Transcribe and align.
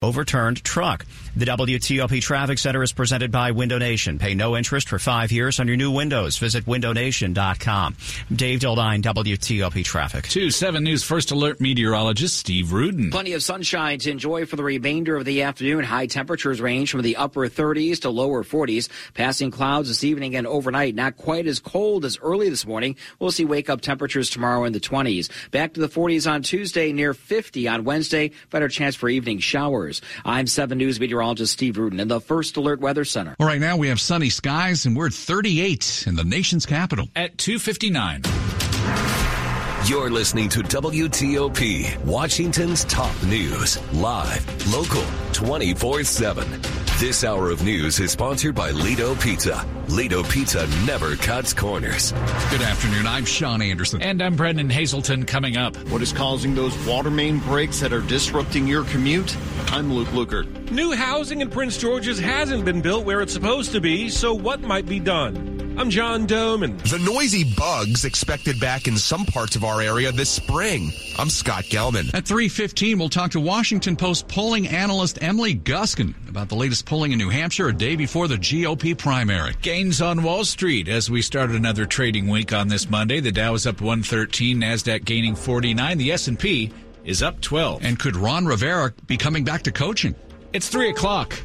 Overturned 0.00 0.62
truck. 0.62 1.04
The 1.34 1.44
WTOP 1.46 2.22
Traffic 2.22 2.58
Center 2.58 2.84
is 2.84 2.92
presented 2.92 3.32
by 3.32 3.50
Window 3.50 3.78
Nation. 3.78 4.20
Pay 4.20 4.34
no 4.34 4.56
interest 4.56 4.88
for 4.88 5.00
five 5.00 5.32
years 5.32 5.58
on 5.58 5.66
your 5.66 5.76
new 5.76 5.90
windows. 5.90 6.38
Visit 6.38 6.66
windownation.com. 6.66 7.96
Dave 8.32 8.60
Dildine, 8.60 9.02
WTOP 9.02 9.84
Traffic. 9.84 10.28
2 10.28 10.52
7 10.52 10.84
News 10.84 11.02
First 11.02 11.32
Alert 11.32 11.60
meteorologist 11.60 12.36
Steve 12.36 12.72
Rudin. 12.72 13.10
Plenty 13.10 13.32
of 13.32 13.42
sunshine 13.42 13.98
to 13.98 14.10
enjoy 14.12 14.46
for 14.46 14.54
the 14.54 14.62
remainder 14.62 15.16
of 15.16 15.24
the 15.24 15.42
afternoon. 15.42 15.82
High 15.82 16.06
temperatures 16.06 16.60
range 16.60 16.92
from 16.92 17.02
the 17.02 17.16
upper 17.16 17.48
30s 17.48 18.02
to 18.02 18.10
lower 18.10 18.44
40s. 18.44 18.88
Passing 19.14 19.50
clouds 19.50 19.88
this 19.88 20.04
evening 20.04 20.36
and 20.36 20.46
overnight. 20.46 20.94
Not 20.94 21.16
quite 21.16 21.48
as 21.48 21.58
cold 21.58 22.04
as 22.04 22.20
early 22.22 22.48
this 22.48 22.64
morning. 22.64 22.94
We'll 23.18 23.32
see 23.32 23.44
wake 23.44 23.68
up 23.68 23.80
temperatures 23.80 24.30
tomorrow 24.30 24.62
in 24.62 24.72
the 24.72 24.78
20s. 24.78 25.28
Back 25.50 25.72
to 25.72 25.80
the 25.80 25.88
40s 25.88 26.30
on 26.30 26.42
Tuesday, 26.42 26.92
near 26.92 27.14
50 27.14 27.66
on 27.66 27.82
Wednesday. 27.82 28.30
Better 28.50 28.68
chance 28.68 28.94
for 28.94 29.08
evening 29.08 29.40
showers. 29.40 29.87
I'm 30.24 30.46
7 30.46 30.76
News 30.78 31.00
meteorologist 31.00 31.52
Steve 31.52 31.78
Rudin 31.78 32.00
in 32.00 32.08
the 32.08 32.20
First 32.20 32.56
Alert 32.56 32.80
Weather 32.80 33.04
Center. 33.04 33.34
All 33.38 33.46
right, 33.46 33.60
now 33.60 33.76
we 33.76 33.88
have 33.88 34.00
sunny 34.00 34.30
skies 34.30 34.86
and 34.86 34.96
we're 34.96 35.06
at 35.08 35.12
38 35.12 36.04
in 36.06 36.16
the 36.16 36.24
nation's 36.24 36.66
capital. 36.66 37.08
At 37.16 37.38
259. 37.38 38.22
You're 39.86 40.10
listening 40.10 40.48
to 40.50 40.60
WTOP, 40.60 42.04
Washington's 42.04 42.84
top 42.84 43.14
news, 43.22 43.78
live, 43.94 44.72
local, 44.74 45.04
24 45.32 46.04
7. 46.04 46.87
This 46.98 47.22
hour 47.22 47.48
of 47.50 47.62
news 47.62 48.00
is 48.00 48.10
sponsored 48.10 48.56
by 48.56 48.72
Lido 48.72 49.14
Pizza. 49.14 49.64
Lido 49.86 50.24
Pizza 50.24 50.66
never 50.84 51.14
cuts 51.14 51.52
corners. 51.52 52.10
Good 52.50 52.60
afternoon. 52.60 53.06
I'm 53.06 53.24
Sean 53.24 53.62
Anderson. 53.62 54.02
And 54.02 54.20
I'm 54.20 54.34
Brendan 54.34 54.68
Hazelton 54.68 55.24
coming 55.24 55.56
up. 55.56 55.76
What 55.90 56.02
is 56.02 56.12
causing 56.12 56.56
those 56.56 56.76
water 56.88 57.08
main 57.08 57.38
breaks 57.38 57.78
that 57.78 57.92
are 57.92 58.00
disrupting 58.00 58.66
your 58.66 58.82
commute? 58.82 59.36
I'm 59.68 59.92
Luke 59.92 60.08
Lukert. 60.08 60.72
New 60.72 60.90
housing 60.90 61.40
in 61.40 61.50
Prince 61.50 61.78
George's 61.78 62.18
hasn't 62.18 62.64
been 62.64 62.82
built 62.82 63.04
where 63.04 63.20
it's 63.20 63.32
supposed 63.32 63.70
to 63.72 63.80
be, 63.80 64.08
so 64.08 64.34
what 64.34 64.62
might 64.62 64.86
be 64.86 64.98
done? 64.98 65.57
I'm 65.78 65.90
John 65.90 66.26
Domen. 66.26 66.76
The 66.90 66.98
noisy 66.98 67.44
bugs 67.44 68.04
expected 68.04 68.58
back 68.58 68.88
in 68.88 68.96
some 68.96 69.24
parts 69.24 69.54
of 69.54 69.62
our 69.62 69.80
area 69.80 70.10
this 70.10 70.28
spring. 70.28 70.90
I'm 71.16 71.30
Scott 71.30 71.66
Gelman. 71.66 72.12
At 72.12 72.24
3:15, 72.24 72.98
we'll 72.98 73.08
talk 73.08 73.30
to 73.30 73.40
Washington 73.40 73.94
Post 73.94 74.26
polling 74.26 74.66
analyst 74.66 75.20
Emily 75.22 75.54
Guskin 75.54 76.14
about 76.28 76.48
the 76.48 76.56
latest 76.56 76.84
polling 76.84 77.12
in 77.12 77.18
New 77.18 77.30
Hampshire 77.30 77.68
a 77.68 77.72
day 77.72 77.94
before 77.94 78.26
the 78.26 78.36
GOP 78.36 78.92
primary. 78.92 79.54
Gains 79.62 80.02
on 80.02 80.24
Wall 80.24 80.44
Street 80.44 80.88
as 80.88 81.12
we 81.12 81.22
start 81.22 81.50
another 81.50 81.86
trading 81.86 82.26
week 82.26 82.52
on 82.52 82.66
this 82.66 82.90
Monday. 82.90 83.20
The 83.20 83.30
Dow 83.30 83.54
is 83.54 83.64
up 83.64 83.80
113, 83.80 84.58
Nasdaq 84.58 85.04
gaining 85.04 85.36
49, 85.36 85.96
the 85.96 86.10
S&P 86.10 86.72
is 87.04 87.22
up 87.22 87.40
12. 87.40 87.84
And 87.84 88.00
could 88.00 88.16
Ron 88.16 88.46
Rivera 88.46 88.92
be 89.06 89.16
coming 89.16 89.44
back 89.44 89.62
to 89.62 89.70
coaching? 89.70 90.16
It's 90.52 90.68
3 90.68 90.90
o'clock. 90.90 91.40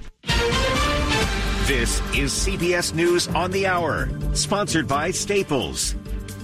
This 1.68 2.02
is 2.14 2.34
CBS 2.34 2.94
News 2.94 3.30
on 3.30 3.50
the 3.52 3.68
Hour, 3.68 4.10
sponsored 4.34 4.86
by 4.86 5.12
Staples. 5.12 5.96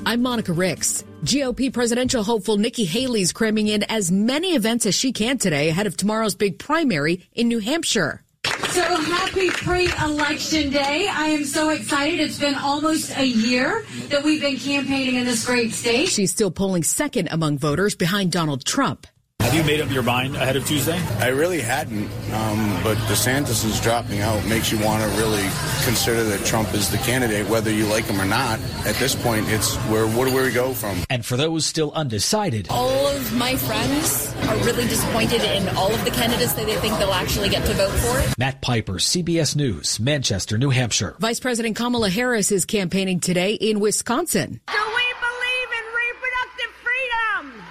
I'm 0.05 0.21
Monica 0.21 0.53
Ricks. 0.53 1.03
GOP 1.25 1.73
presidential 1.73 2.23
hopeful 2.23 2.55
Nikki 2.55 2.85
Haley's 2.85 3.33
cramming 3.33 3.67
in 3.67 3.83
as 3.83 4.09
many 4.09 4.55
events 4.55 4.85
as 4.85 4.95
she 4.95 5.11
can 5.11 5.37
today 5.37 5.67
ahead 5.67 5.87
of 5.87 5.97
tomorrow's 5.97 6.35
big 6.35 6.57
primary 6.57 7.27
in 7.33 7.49
New 7.49 7.59
Hampshire. 7.59 8.23
So 8.69 8.81
happy 8.81 9.49
pre-election 9.49 10.69
day. 10.69 11.09
I 11.11 11.25
am 11.25 11.43
so 11.43 11.67
excited. 11.67 12.21
It's 12.21 12.39
been 12.39 12.55
almost 12.55 13.17
a 13.17 13.25
year 13.25 13.85
that 14.07 14.23
we've 14.23 14.39
been 14.39 14.55
campaigning 14.55 15.15
in 15.15 15.25
this 15.25 15.45
great 15.45 15.73
state. 15.73 16.07
She's 16.07 16.31
still 16.31 16.49
polling 16.49 16.83
second 16.83 17.27
among 17.29 17.57
voters 17.57 17.93
behind 17.93 18.31
Donald 18.31 18.63
Trump. 18.63 19.05
Have 19.41 19.55
you 19.57 19.63
made 19.63 19.81
up 19.81 19.89
your 19.89 20.03
mind 20.03 20.35
ahead 20.35 20.55
of 20.57 20.67
Tuesday? 20.67 20.99
I 21.17 21.29
really 21.29 21.59
hadn't, 21.59 22.03
um, 22.33 22.79
but 22.83 22.97
DeSantis 23.07 23.65
is 23.65 23.79
dropping 23.81 24.19
out 24.19 24.45
makes 24.45 24.71
you 24.71 24.77
want 24.79 25.01
to 25.01 25.09
really 25.17 25.41
consider 25.85 26.23
that 26.25 26.45
Trump 26.45 26.71
is 26.75 26.91
the 26.91 26.97
candidate, 26.99 27.47
whether 27.49 27.71
you 27.71 27.87
like 27.87 28.05
him 28.05 28.21
or 28.21 28.25
not. 28.25 28.59
At 28.85 28.95
this 28.97 29.15
point, 29.15 29.47
it's 29.49 29.75
where 29.87 30.05
where 30.07 30.29
do 30.29 30.35
we 30.35 30.51
go 30.51 30.73
from? 30.75 31.01
And 31.09 31.25
for 31.25 31.35
those 31.35 31.65
still 31.65 31.91
undecided, 31.93 32.67
all 32.69 33.07
of 33.07 33.35
my 33.37 33.55
friends 33.55 34.31
are 34.49 34.57
really 34.57 34.87
disappointed 34.87 35.41
in 35.41 35.67
all 35.69 35.91
of 35.91 36.05
the 36.05 36.11
candidates 36.11 36.53
that 36.53 36.67
they 36.67 36.75
think 36.75 36.99
they'll 36.99 37.11
actually 37.13 37.49
get 37.49 37.65
to 37.65 37.73
vote 37.73 37.89
for. 37.91 38.33
Matt 38.37 38.61
Piper, 38.61 38.95
CBS 38.99 39.55
News, 39.55 39.99
Manchester, 39.99 40.59
New 40.59 40.69
Hampshire. 40.69 41.15
Vice 41.17 41.39
President 41.39 41.75
Kamala 41.75 42.09
Harris 42.09 42.51
is 42.51 42.65
campaigning 42.65 43.19
today 43.19 43.53
in 43.53 43.79
Wisconsin. 43.79 44.59
Do 44.67 44.77
we 44.77 45.07
believe 45.25 45.69
in 45.79 45.85
reproductive 45.95 46.71
freedom? 46.85 47.63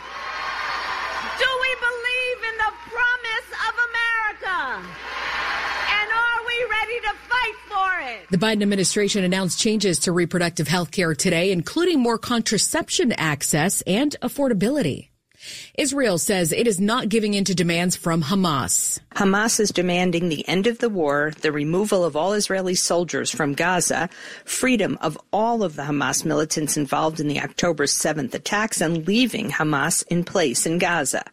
Do 1.39 1.47
we 1.63 1.73
believe 1.79 2.39
in 2.51 2.57
the 2.59 2.73
promise 2.91 3.49
of 3.69 3.75
America? 3.89 4.89
And 5.99 6.09
are 6.13 6.41
we 6.47 6.57
ready 6.71 6.99
to 7.07 7.13
fight 7.31 7.57
for 7.69 7.91
it? 7.98 7.98
The 8.31 8.39
Biden 8.39 8.63
administration 8.63 9.25
announced 9.25 9.59
changes 9.59 10.01
to 10.01 10.13
reproductive 10.13 10.69
health 10.69 10.91
care 10.91 11.15
today, 11.15 11.51
including 11.51 12.01
more 12.01 12.19
contraception 12.19 13.13
access 13.13 13.83
and 13.83 14.15
affordability. 14.23 15.08
Israel 15.77 16.19
says 16.19 16.53
it 16.53 16.67
is 16.67 16.81
not 16.81 17.09
giving 17.09 17.35
in 17.35 17.45
to 17.45 17.55
demands 17.55 17.97
from 17.97 18.23
Hamas. 18.23 18.99
Hamas 19.15 19.61
is 19.61 19.71
demanding 19.71 20.29
the 20.29 20.47
end 20.49 20.67
of 20.67 20.79
the 20.79 20.89
war, 20.89 21.33
the 21.41 21.53
removal 21.53 22.05
of 22.05 22.17
all 22.17 22.33
Israeli 22.33 22.75
soldiers 22.75 23.31
from 23.31 23.55
Gaza, 23.55 24.09
freedom 24.45 24.99
of 25.01 25.19
all 25.33 25.63
of 25.63 25.77
the 25.77 25.83
Hamas 25.83 26.25
militants 26.25 26.77
involved 26.77 27.21
in 27.21 27.29
the 27.29 27.41
October 27.41 27.85
7th 27.85 28.35
attacks, 28.35 28.81
and 28.81 29.07
leaving 29.07 29.51
Hamas 29.51 30.05
in 30.09 30.25
place 30.25 30.67
in 30.67 30.79
Gaza. 30.79 31.25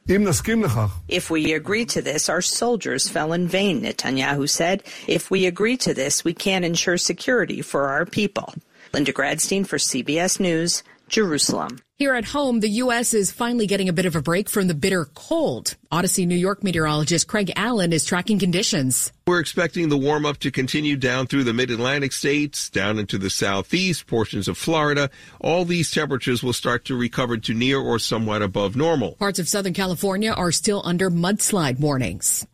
If 1.07 1.29
we 1.29 1.53
agree 1.53 1.85
to 1.85 2.01
this, 2.01 2.29
our 2.29 2.41
soldiers 2.41 3.09
fell 3.09 3.33
in 3.33 3.47
vain, 3.47 3.81
Netanyahu 3.81 4.49
said. 4.49 4.83
If 5.07 5.29
we 5.29 5.45
agree 5.45 5.77
to 5.77 5.93
this, 5.93 6.23
we 6.23 6.33
can't 6.33 6.65
ensure 6.65 6.97
security 6.97 7.61
for 7.61 7.89
our 7.89 8.05
people. 8.05 8.53
Linda 8.93 9.13
Gradstein 9.13 9.67
for 9.67 9.77
CBS 9.77 10.39
News, 10.39 10.83
Jerusalem. 11.09 11.84
Here 11.97 12.13
at 12.13 12.25
home, 12.25 12.59
the 12.59 12.81
U.S. 12.83 13.13
is 13.13 13.31
finally 13.31 13.67
getting 13.67 13.87
a 13.87 13.93
bit 13.93 14.05
of 14.05 14.17
a 14.17 14.21
break 14.21 14.49
from 14.49 14.67
the 14.67 14.73
bitter 14.73 15.05
cold. 15.05 15.77
Odyssey, 15.93 16.25
New 16.25 16.35
York 16.35 16.61
meteorologist 16.61 17.25
Craig 17.29 17.53
Allen 17.55 17.93
is 17.93 18.03
tracking 18.03 18.37
conditions. 18.37 19.13
We're 19.25 19.39
expecting 19.39 19.87
the 19.87 19.97
warm 19.97 20.25
up 20.25 20.39
to 20.39 20.51
continue 20.51 20.97
down 20.97 21.27
through 21.27 21.45
the 21.45 21.53
mid 21.53 21.71
Atlantic 21.71 22.11
states, 22.11 22.69
down 22.69 22.99
into 22.99 23.17
the 23.17 23.29
southeast, 23.29 24.07
portions 24.07 24.49
of 24.49 24.57
Florida. 24.57 25.09
All 25.39 25.63
these 25.63 25.89
temperatures 25.89 26.43
will 26.43 26.51
start 26.51 26.83
to 26.85 26.97
recover 26.97 27.37
to 27.37 27.53
near 27.53 27.79
or 27.79 27.97
somewhat 27.97 28.41
above 28.41 28.75
normal. 28.75 29.13
Parts 29.13 29.39
of 29.39 29.47
Southern 29.47 29.73
California 29.73 30.33
are 30.33 30.51
still 30.51 30.81
under 30.83 31.09
mudslide 31.09 31.79
warnings. 31.79 32.45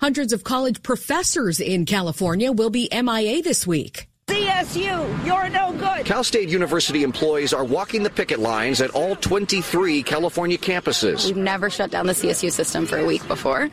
Hundreds 0.00 0.32
of 0.32 0.42
college 0.42 0.82
professors 0.82 1.60
in 1.60 1.86
California 1.86 2.50
will 2.50 2.70
be 2.70 2.88
MIA 2.90 3.42
this 3.42 3.64
week. 3.64 4.08
CSU, 4.28 5.24
you're 5.26 5.48
no 5.48 5.72
good. 5.72 6.04
Cal 6.04 6.22
State 6.22 6.50
University 6.50 7.02
employees 7.02 7.54
are 7.54 7.64
walking 7.64 8.02
the 8.02 8.10
picket 8.10 8.38
lines 8.38 8.82
at 8.82 8.90
all 8.90 9.16
23 9.16 10.02
California 10.02 10.58
campuses. 10.58 11.24
We've 11.24 11.36
never 11.36 11.70
shut 11.70 11.90
down 11.90 12.06
the 12.06 12.12
CSU 12.12 12.52
system 12.52 12.84
for 12.84 12.98
a 12.98 13.06
week 13.06 13.26
before, 13.26 13.70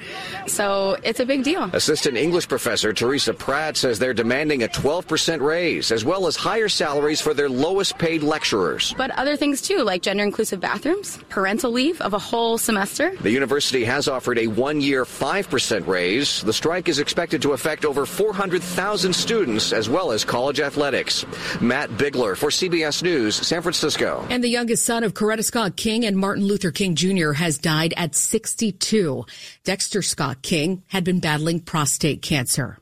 so 0.48 0.98
it's 1.04 1.20
a 1.20 1.26
big 1.26 1.44
deal. 1.44 1.70
Assistant 1.74 2.16
English 2.16 2.48
professor 2.48 2.94
Teresa 2.94 3.34
Pratt 3.34 3.76
says 3.76 4.00
they're 4.00 4.14
demanding 4.14 4.64
a 4.64 4.68
12% 4.70 5.42
raise, 5.42 5.92
as 5.92 6.06
well 6.06 6.26
as 6.26 6.38
higher 6.38 6.70
salaries 6.70 7.20
for 7.20 7.34
their 7.34 7.50
lowest 7.50 7.98
paid 7.98 8.24
lecturers. 8.24 8.94
But 8.98 9.12
other 9.12 9.36
things 9.36 9.62
too, 9.62 9.80
like 9.80 10.02
gender 10.02 10.24
inclusive 10.24 10.62
bathrooms, 10.62 11.20
parental 11.28 11.72
leave 11.72 12.00
of 12.00 12.14
a 12.14 12.20
whole 12.20 12.58
semester. 12.58 13.14
The 13.22 13.32
university 13.32 13.84
has 13.84 14.08
offered 14.08 14.40
a 14.40 14.48
one 14.48 14.80
year 14.80 15.04
5% 15.04 15.86
raise. 15.86 16.42
The 16.44 16.54
strike 16.54 16.88
is 16.88 17.00
expected 17.00 17.42
to 17.42 17.52
affect 17.52 17.84
over 17.84 18.06
400,000 18.06 19.14
students, 19.14 19.74
as 19.74 19.90
well 19.90 20.12
as 20.12 20.24
college 20.24 20.45
college 20.46 20.60
athletics. 20.60 21.26
Matt 21.60 21.98
Bigler 21.98 22.36
for 22.36 22.52
CBS 22.52 23.02
News, 23.02 23.36
San 23.36 23.64
Francisco. 23.64 24.24
And 24.30 24.44
the 24.44 24.48
youngest 24.48 24.86
son 24.86 25.04
of 25.04 25.16
Coretta 25.16 25.44
Scott 25.44 25.76
King 25.76 26.06
and 26.06 26.16
Martin 26.16 26.46
Luther 26.46 26.70
King 26.70 26.94
Jr. 26.94 27.32
has 27.32 27.58
died 27.58 27.96
at 27.98 28.14
62. 28.14 29.26
Dexter 29.64 30.04
Scott 30.04 30.44
King 30.44 30.84
had 30.86 31.04
been 31.04 31.20
battling 31.20 31.62
prostate 31.62 32.22
cancer. 32.22 32.78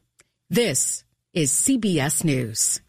This 0.49 1.05
is 1.33 1.53
CBS 1.53 2.25
News. 2.25 2.81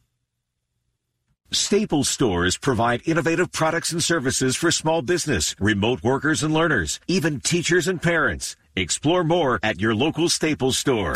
Staples 1.52 2.08
stores 2.08 2.58
provide 2.58 3.06
innovative 3.06 3.52
products 3.52 3.92
and 3.92 4.02
services 4.02 4.56
for 4.56 4.72
small 4.72 5.02
business, 5.02 5.54
remote 5.60 6.02
workers 6.02 6.42
and 6.42 6.52
learners, 6.52 6.98
even 7.06 7.38
teachers 7.38 7.86
and 7.86 8.02
parents. 8.02 8.56
Explore 8.74 9.22
more 9.22 9.60
at 9.62 9.80
your 9.80 9.94
local 9.94 10.28
Staples 10.28 10.76
store. 10.76 11.14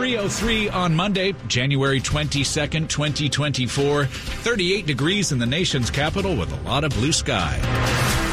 303 0.00 0.70
on 0.70 0.94
Monday, 0.94 1.34
January 1.46 2.00
22nd, 2.00 2.88
2024. 2.88 4.06
38 4.06 4.86
degrees 4.86 5.30
in 5.30 5.38
the 5.38 5.44
nation's 5.44 5.90
capital 5.90 6.34
with 6.34 6.50
a 6.50 6.62
lot 6.62 6.84
of 6.84 6.90
blue 6.92 7.12
sky. 7.12 8.29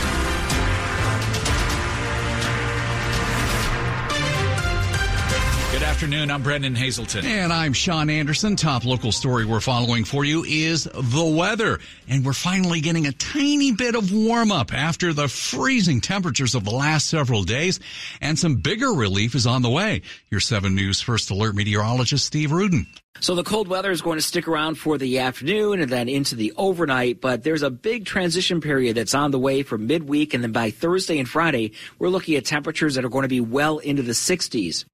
Afternoon. 5.97 6.29
I'm 6.29 6.43
Brendan 6.43 6.75
Hazelton. 6.75 7.25
And 7.25 7.51
I'm 7.51 7.73
Sean 7.73 8.11
Anderson. 8.11 8.55
Top 8.55 8.85
local 8.85 9.11
story 9.11 9.45
we're 9.45 9.59
following 9.59 10.03
for 10.03 10.23
you 10.23 10.43
is 10.43 10.83
the 10.83 11.25
weather. 11.25 11.79
And 12.07 12.23
we're 12.23 12.33
finally 12.33 12.81
getting 12.81 13.07
a 13.07 13.11
tiny 13.13 13.71
bit 13.71 13.95
of 13.95 14.13
warm 14.13 14.51
up 14.51 14.71
after 14.71 15.11
the 15.11 15.27
freezing 15.27 15.99
temperatures 15.99 16.53
of 16.53 16.65
the 16.65 16.69
last 16.69 17.07
several 17.07 17.41
days. 17.41 17.79
And 18.21 18.37
some 18.37 18.57
bigger 18.57 18.91
relief 18.91 19.33
is 19.33 19.47
on 19.47 19.63
the 19.63 19.71
way. 19.71 20.03
Your 20.29 20.39
7 20.39 20.75
News 20.75 21.01
First 21.01 21.31
Alert 21.31 21.55
meteorologist 21.55 22.27
Steve 22.27 22.51
Rudin. 22.51 22.85
So 23.19 23.33
the 23.33 23.43
cold 23.43 23.67
weather 23.67 23.89
is 23.89 24.03
going 24.03 24.19
to 24.19 24.23
stick 24.23 24.47
around 24.47 24.75
for 24.75 24.99
the 24.99 25.17
afternoon 25.17 25.81
and 25.81 25.91
then 25.91 26.09
into 26.09 26.35
the 26.35 26.53
overnight, 26.57 27.21
but 27.21 27.41
there's 27.41 27.63
a 27.63 27.71
big 27.71 28.05
transition 28.05 28.61
period 28.61 28.97
that's 28.97 29.15
on 29.15 29.31
the 29.31 29.39
way 29.39 29.63
for 29.63 29.79
midweek. 29.79 30.35
And 30.35 30.43
then 30.43 30.51
by 30.51 30.69
Thursday 30.69 31.17
and 31.17 31.27
Friday, 31.27 31.71
we're 31.97 32.09
looking 32.09 32.35
at 32.35 32.45
temperatures 32.45 32.93
that 32.93 33.03
are 33.03 33.09
going 33.09 33.23
to 33.23 33.27
be 33.27 33.41
well 33.41 33.79
into 33.79 34.03
the 34.03 34.11
60s. 34.11 34.85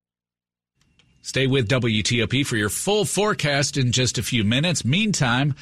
Stay 1.25 1.47
with 1.47 1.69
WTOP 1.69 2.45
for 2.45 2.57
your 2.57 2.67
full 2.67 3.05
forecast 3.05 3.77
in 3.77 3.93
just 3.93 4.17
a 4.17 4.23
few 4.23 4.43
minutes. 4.43 4.83
Meantime, 4.83 5.55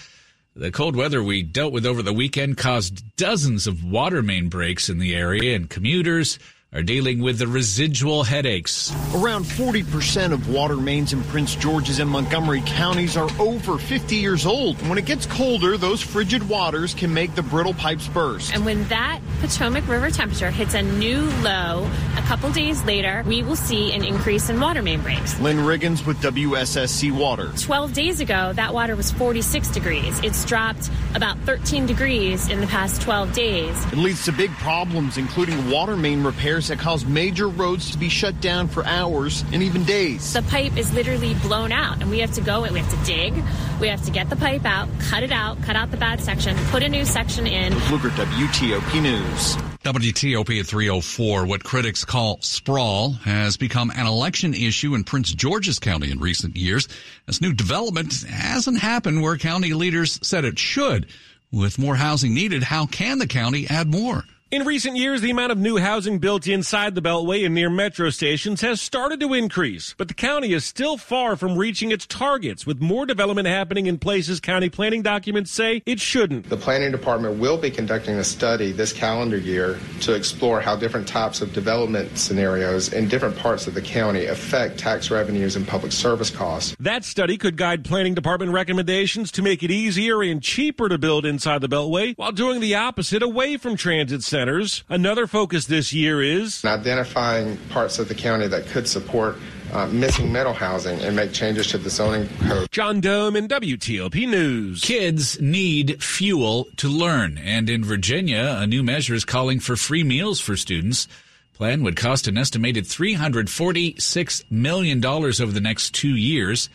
the 0.55 0.71
cold 0.71 0.95
weather 0.95 1.21
we 1.21 1.43
dealt 1.43 1.71
with 1.71 1.85
over 1.85 2.01
the 2.01 2.11
weekend 2.11 2.57
caused 2.57 3.15
dozens 3.15 3.67
of 3.67 3.83
water 3.83 4.23
main 4.23 4.49
breaks 4.49 4.89
in 4.89 4.97
the 4.97 5.15
area, 5.15 5.55
and 5.55 5.69
commuters 5.69 6.39
are 6.73 6.81
dealing 6.81 7.19
with 7.19 7.37
the 7.37 7.47
residual 7.47 8.23
headaches. 8.23 8.93
Around 9.13 9.43
40% 9.43 10.31
of 10.31 10.47
water 10.47 10.77
mains 10.77 11.11
in 11.11 11.21
Prince 11.25 11.53
George's 11.53 11.99
and 11.99 12.09
Montgomery 12.09 12.63
counties 12.65 13.17
are 13.17 13.29
over 13.41 13.77
50 13.77 14.15
years 14.15 14.45
old. 14.45 14.81
When 14.87 14.97
it 14.97 15.03
gets 15.03 15.25
colder, 15.25 15.75
those 15.75 16.01
frigid 16.01 16.47
waters 16.47 16.93
can 16.93 17.13
make 17.13 17.35
the 17.35 17.43
brittle 17.43 17.73
pipes 17.73 18.07
burst. 18.07 18.53
And 18.53 18.63
when 18.63 18.87
that 18.87 19.19
Potomac 19.41 19.85
River 19.85 20.09
temperature 20.11 20.49
hits 20.49 20.73
a 20.73 20.81
new 20.81 21.23
low 21.41 21.91
a 22.15 22.21
couple 22.21 22.49
days 22.53 22.81
later, 22.85 23.25
we 23.27 23.43
will 23.43 23.57
see 23.57 23.91
an 23.91 24.05
increase 24.05 24.49
in 24.49 24.57
water 24.57 24.81
main 24.81 25.01
breaks. 25.01 25.37
Lynn 25.41 25.57
Riggins 25.57 26.05
with 26.05 26.21
WSSC 26.21 27.11
Water. 27.11 27.51
12 27.57 27.91
days 27.91 28.21
ago, 28.21 28.53
that 28.53 28.73
water 28.73 28.95
was 28.95 29.11
46 29.11 29.67
degrees. 29.71 30.17
It's 30.23 30.45
dropped 30.45 30.89
about 31.15 31.37
13 31.39 31.85
degrees 31.85 32.47
in 32.47 32.61
the 32.61 32.67
past 32.67 33.01
12 33.01 33.33
days. 33.33 33.85
It 33.87 33.97
leads 33.97 34.23
to 34.23 34.31
big 34.31 34.51
problems, 34.51 35.17
including 35.17 35.69
water 35.69 35.97
main 35.97 36.23
repairs 36.23 36.60
that 36.67 36.79
cause 36.79 37.05
major 37.05 37.47
roads 37.47 37.91
to 37.91 37.97
be 37.97 38.09
shut 38.09 38.39
down 38.41 38.67
for 38.67 38.85
hours 38.85 39.43
and 39.51 39.63
even 39.63 39.83
days. 39.83 40.33
The 40.33 40.41
pipe 40.43 40.77
is 40.77 40.93
literally 40.93 41.33
blown 41.35 41.71
out, 41.71 42.01
and 42.01 42.09
we 42.09 42.19
have 42.19 42.31
to 42.33 42.41
go 42.41 42.63
and 42.63 42.73
we 42.73 42.79
have 42.79 42.89
to 42.91 43.05
dig. 43.05 43.33
We 43.79 43.87
have 43.87 44.03
to 44.05 44.11
get 44.11 44.29
the 44.29 44.35
pipe 44.35 44.65
out, 44.65 44.87
cut 44.99 45.23
it 45.23 45.31
out, 45.31 45.61
cut 45.63 45.75
out 45.75 45.91
the 45.91 45.97
bad 45.97 46.21
section, 46.21 46.55
put 46.69 46.83
a 46.83 46.89
new 46.89 47.05
section 47.05 47.47
in. 47.47 47.73
Lukert, 47.73 48.11
WTOP 48.11 49.01
News. 49.01 49.57
WTOP 49.83 50.59
at 50.59 50.67
304. 50.67 51.47
What 51.47 51.63
critics 51.63 52.05
call 52.05 52.39
sprawl 52.41 53.13
has 53.23 53.57
become 53.57 53.91
an 53.95 54.05
election 54.05 54.53
issue 54.53 54.93
in 54.93 55.03
Prince 55.03 55.33
George's 55.33 55.79
County 55.79 56.11
in 56.11 56.19
recent 56.19 56.55
years. 56.55 56.87
This 57.25 57.41
new 57.41 57.51
development 57.51 58.21
hasn't 58.29 58.77
happened 58.77 59.23
where 59.23 59.37
county 59.37 59.73
leaders 59.73 60.19
said 60.21 60.45
it 60.45 60.59
should. 60.59 61.07
With 61.51 61.79
more 61.79 61.95
housing 61.95 62.33
needed, 62.33 62.61
how 62.61 62.85
can 62.85 63.17
the 63.17 63.27
county 63.27 63.67
add 63.67 63.87
more? 63.89 64.23
In 64.51 64.65
recent 64.65 64.97
years, 64.97 65.21
the 65.21 65.31
amount 65.31 65.53
of 65.53 65.59
new 65.59 65.77
housing 65.77 66.19
built 66.19 66.45
inside 66.45 66.93
the 66.93 67.01
Beltway 67.01 67.45
and 67.45 67.55
near 67.55 67.69
metro 67.69 68.09
stations 68.09 68.59
has 68.59 68.81
started 68.81 69.21
to 69.21 69.33
increase, 69.33 69.95
but 69.97 70.09
the 70.09 70.13
county 70.13 70.51
is 70.51 70.65
still 70.65 70.97
far 70.97 71.37
from 71.37 71.57
reaching 71.57 71.89
its 71.93 72.05
targets, 72.05 72.67
with 72.67 72.81
more 72.81 73.05
development 73.05 73.47
happening 73.47 73.85
in 73.85 73.97
places 73.97 74.41
county 74.41 74.67
planning 74.67 75.03
documents 75.03 75.51
say 75.51 75.81
it 75.85 76.01
shouldn't. 76.01 76.49
The 76.49 76.57
planning 76.57 76.91
department 76.91 77.39
will 77.39 77.57
be 77.57 77.71
conducting 77.71 78.15
a 78.15 78.25
study 78.25 78.73
this 78.73 78.91
calendar 78.91 79.37
year 79.37 79.79
to 80.01 80.13
explore 80.15 80.59
how 80.59 80.75
different 80.75 81.07
types 81.07 81.39
of 81.39 81.53
development 81.53 82.17
scenarios 82.17 82.91
in 82.91 83.07
different 83.07 83.37
parts 83.37 83.67
of 83.67 83.73
the 83.73 83.81
county 83.81 84.25
affect 84.25 84.77
tax 84.77 85.09
revenues 85.09 85.55
and 85.55 85.65
public 85.65 85.93
service 85.93 86.29
costs. 86.29 86.75
That 86.77 87.05
study 87.05 87.37
could 87.37 87.55
guide 87.55 87.85
planning 87.85 88.15
department 88.15 88.51
recommendations 88.51 89.31
to 89.31 89.41
make 89.41 89.63
it 89.63 89.71
easier 89.71 90.21
and 90.21 90.43
cheaper 90.43 90.89
to 90.89 90.97
build 90.97 91.25
inside 91.25 91.61
the 91.61 91.69
Beltway 91.69 92.17
while 92.17 92.33
doing 92.33 92.59
the 92.59 92.75
opposite 92.75 93.23
away 93.23 93.55
from 93.55 93.77
transit 93.77 94.23
centers 94.23 94.40
centers. 94.41 94.83
Another 94.89 95.27
focus 95.27 95.67
this 95.67 95.93
year 95.93 96.19
is 96.19 96.65
identifying 96.65 97.57
parts 97.69 97.99
of 97.99 98.07
the 98.07 98.15
county 98.15 98.47
that 98.47 98.65
could 98.65 98.87
support 98.87 99.37
uh, 99.71 99.85
missing 99.87 100.31
middle 100.31 100.53
housing 100.53 100.99
and 101.01 101.15
make 101.15 101.31
changes 101.31 101.67
to 101.67 101.77
the 101.77 101.91
zoning 101.91 102.27
code. 102.47 102.67
John 102.71 103.01
Domen 103.01 103.47
WTOP 103.47 104.27
News. 104.27 104.81
Kids 104.81 105.39
need 105.39 106.03
fuel 106.03 106.67
to 106.77 106.89
learn, 106.89 107.37
and 107.37 107.69
in 107.69 107.83
Virginia, 107.83 108.57
a 108.57 108.65
new 108.65 108.81
measure 108.81 109.13
is 109.13 109.23
calling 109.23 109.59
for 109.59 109.75
free 109.75 110.03
meals 110.03 110.39
for 110.39 110.57
students. 110.57 111.07
Plan 111.53 111.83
would 111.83 111.95
cost 111.95 112.27
an 112.27 112.35
estimated 112.35 112.85
$346 112.85 114.51
million 114.51 115.05
over 115.05 115.51
the 115.51 115.61
next 115.61 115.93
two 115.93 116.15
years. 116.15 116.67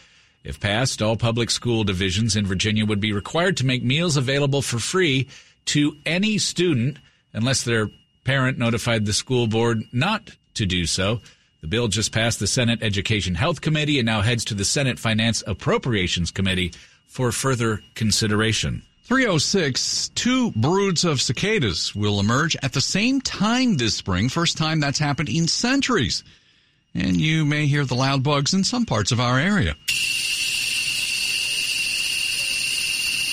If 0.44 0.60
passed, 0.60 1.02
all 1.02 1.16
public 1.16 1.50
school 1.50 1.82
divisions 1.82 2.36
in 2.36 2.46
Virginia 2.46 2.86
would 2.86 3.00
be 3.00 3.12
required 3.12 3.56
to 3.56 3.66
make 3.66 3.82
meals 3.82 4.16
available 4.16 4.62
for 4.62 4.78
free 4.78 5.26
to 5.66 5.96
any 6.06 6.38
student 6.38 6.98
unless 7.36 7.62
their 7.62 7.88
parent 8.24 8.58
notified 8.58 9.06
the 9.06 9.12
school 9.12 9.46
board 9.46 9.82
not 9.92 10.30
to 10.54 10.66
do 10.66 10.86
so. 10.86 11.20
The 11.60 11.68
bill 11.68 11.88
just 11.88 12.12
passed 12.12 12.40
the 12.40 12.46
Senate 12.46 12.82
Education 12.82 13.34
Health 13.34 13.60
Committee 13.60 13.98
and 13.98 14.06
now 14.06 14.20
heads 14.22 14.44
to 14.46 14.54
the 14.54 14.64
Senate 14.64 14.98
Finance 14.98 15.42
Appropriations 15.46 16.30
Committee 16.30 16.72
for 17.06 17.30
further 17.30 17.82
consideration. 17.94 18.82
306, 19.04 20.08
two 20.10 20.50
broods 20.52 21.04
of 21.04 21.22
cicadas 21.22 21.94
will 21.94 22.18
emerge 22.18 22.56
at 22.62 22.72
the 22.72 22.80
same 22.80 23.20
time 23.20 23.76
this 23.76 23.94
spring. 23.94 24.28
First 24.28 24.56
time 24.56 24.80
that's 24.80 24.98
happened 24.98 25.28
in 25.28 25.46
centuries. 25.46 26.24
And 26.94 27.20
you 27.20 27.44
may 27.44 27.66
hear 27.66 27.84
the 27.84 27.94
loud 27.94 28.24
bugs 28.24 28.52
in 28.52 28.64
some 28.64 28.84
parts 28.84 29.12
of 29.12 29.20
our 29.20 29.38
area. 29.38 29.76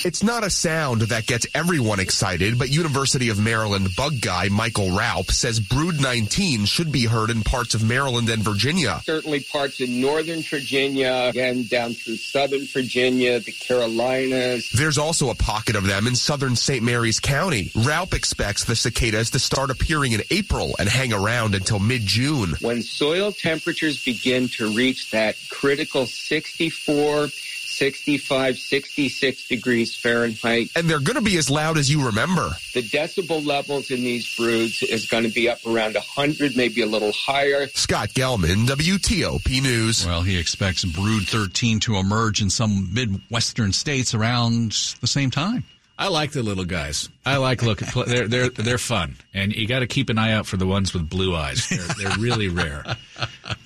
It's 0.04 0.22
not 0.22 0.44
a 0.44 0.50
sound 0.50 1.00
that 1.00 1.26
gets 1.26 1.46
everyone 1.54 1.98
excited, 1.98 2.58
but 2.58 2.68
University 2.68 3.30
of 3.30 3.38
Maryland 3.38 3.88
bug 3.96 4.20
guy 4.20 4.50
Michael 4.50 4.88
Raupp 4.88 5.30
says 5.30 5.60
Brood 5.60 5.98
19 5.98 6.66
should 6.66 6.92
be 6.92 7.06
heard 7.06 7.30
in 7.30 7.40
parts 7.40 7.74
of 7.74 7.82
Maryland 7.82 8.28
and 8.28 8.42
Virginia. 8.42 9.00
Certainly 9.02 9.44
parts 9.44 9.80
in 9.80 10.02
northern 10.02 10.42
Virginia, 10.42 11.30
again 11.30 11.64
down 11.70 11.94
through 11.94 12.16
southern 12.16 12.66
Virginia, 12.66 13.40
the 13.40 13.52
Carolinas. 13.52 14.68
There's 14.72 14.98
also 14.98 15.30
a 15.30 15.34
pocket 15.34 15.74
of 15.74 15.86
them 15.86 16.06
in 16.06 16.16
southern 16.16 16.54
St. 16.54 16.84
Mary's 16.84 17.18
County. 17.18 17.70
Raupp 17.70 18.12
expects 18.12 18.64
the 18.64 18.76
cicadas 18.76 19.30
to 19.30 19.38
start 19.38 19.70
appearing 19.70 20.12
in 20.12 20.20
April 20.30 20.76
and 20.78 20.86
hang 20.86 21.14
around 21.14 21.54
until 21.54 21.78
mid-June. 21.78 22.56
When 22.60 22.82
soil 22.82 23.32
temperatures 23.32 24.04
begin 24.04 24.48
to 24.48 24.70
reach 24.76 25.12
that 25.12 25.36
critical 25.48 26.04
64 26.04 27.30
65, 27.74 28.56
66 28.56 29.48
degrees 29.48 29.96
Fahrenheit. 29.96 30.68
And 30.76 30.88
they're 30.88 31.00
going 31.00 31.16
to 31.16 31.22
be 31.22 31.36
as 31.36 31.50
loud 31.50 31.78
as 31.78 31.90
you 31.90 32.06
remember. 32.06 32.50
The 32.72 32.82
decibel 32.82 33.44
levels 33.44 33.90
in 33.90 34.00
these 34.00 34.36
broods 34.36 34.82
is 34.82 35.06
going 35.06 35.24
to 35.24 35.30
be 35.30 35.48
up 35.48 35.58
around 35.66 35.94
100, 35.94 36.56
maybe 36.56 36.82
a 36.82 36.86
little 36.86 37.12
higher. 37.12 37.66
Scott 37.68 38.10
Gelman, 38.10 38.66
WTOP 38.66 39.62
News. 39.62 40.06
Well, 40.06 40.22
he 40.22 40.38
expects 40.38 40.84
Brood 40.84 41.28
13 41.28 41.80
to 41.80 41.96
emerge 41.96 42.40
in 42.40 42.50
some 42.50 42.92
Midwestern 42.92 43.72
states 43.72 44.14
around 44.14 44.72
the 45.00 45.06
same 45.06 45.30
time. 45.30 45.64
I 45.96 46.08
like 46.08 46.32
the 46.32 46.42
little 46.42 46.64
guys. 46.64 47.08
I 47.24 47.36
like 47.36 47.62
looking. 47.62 47.86
They're 48.06 48.26
they're 48.26 48.48
they're 48.48 48.78
fun, 48.78 49.14
and 49.32 49.54
you 49.54 49.68
got 49.68 49.78
to 49.78 49.86
keep 49.86 50.10
an 50.10 50.18
eye 50.18 50.32
out 50.32 50.46
for 50.46 50.56
the 50.56 50.66
ones 50.66 50.92
with 50.92 51.08
blue 51.08 51.36
eyes. 51.36 51.68
They're, 51.68 52.08
they're 52.08 52.18
really 52.18 52.48
rare. 52.48 52.84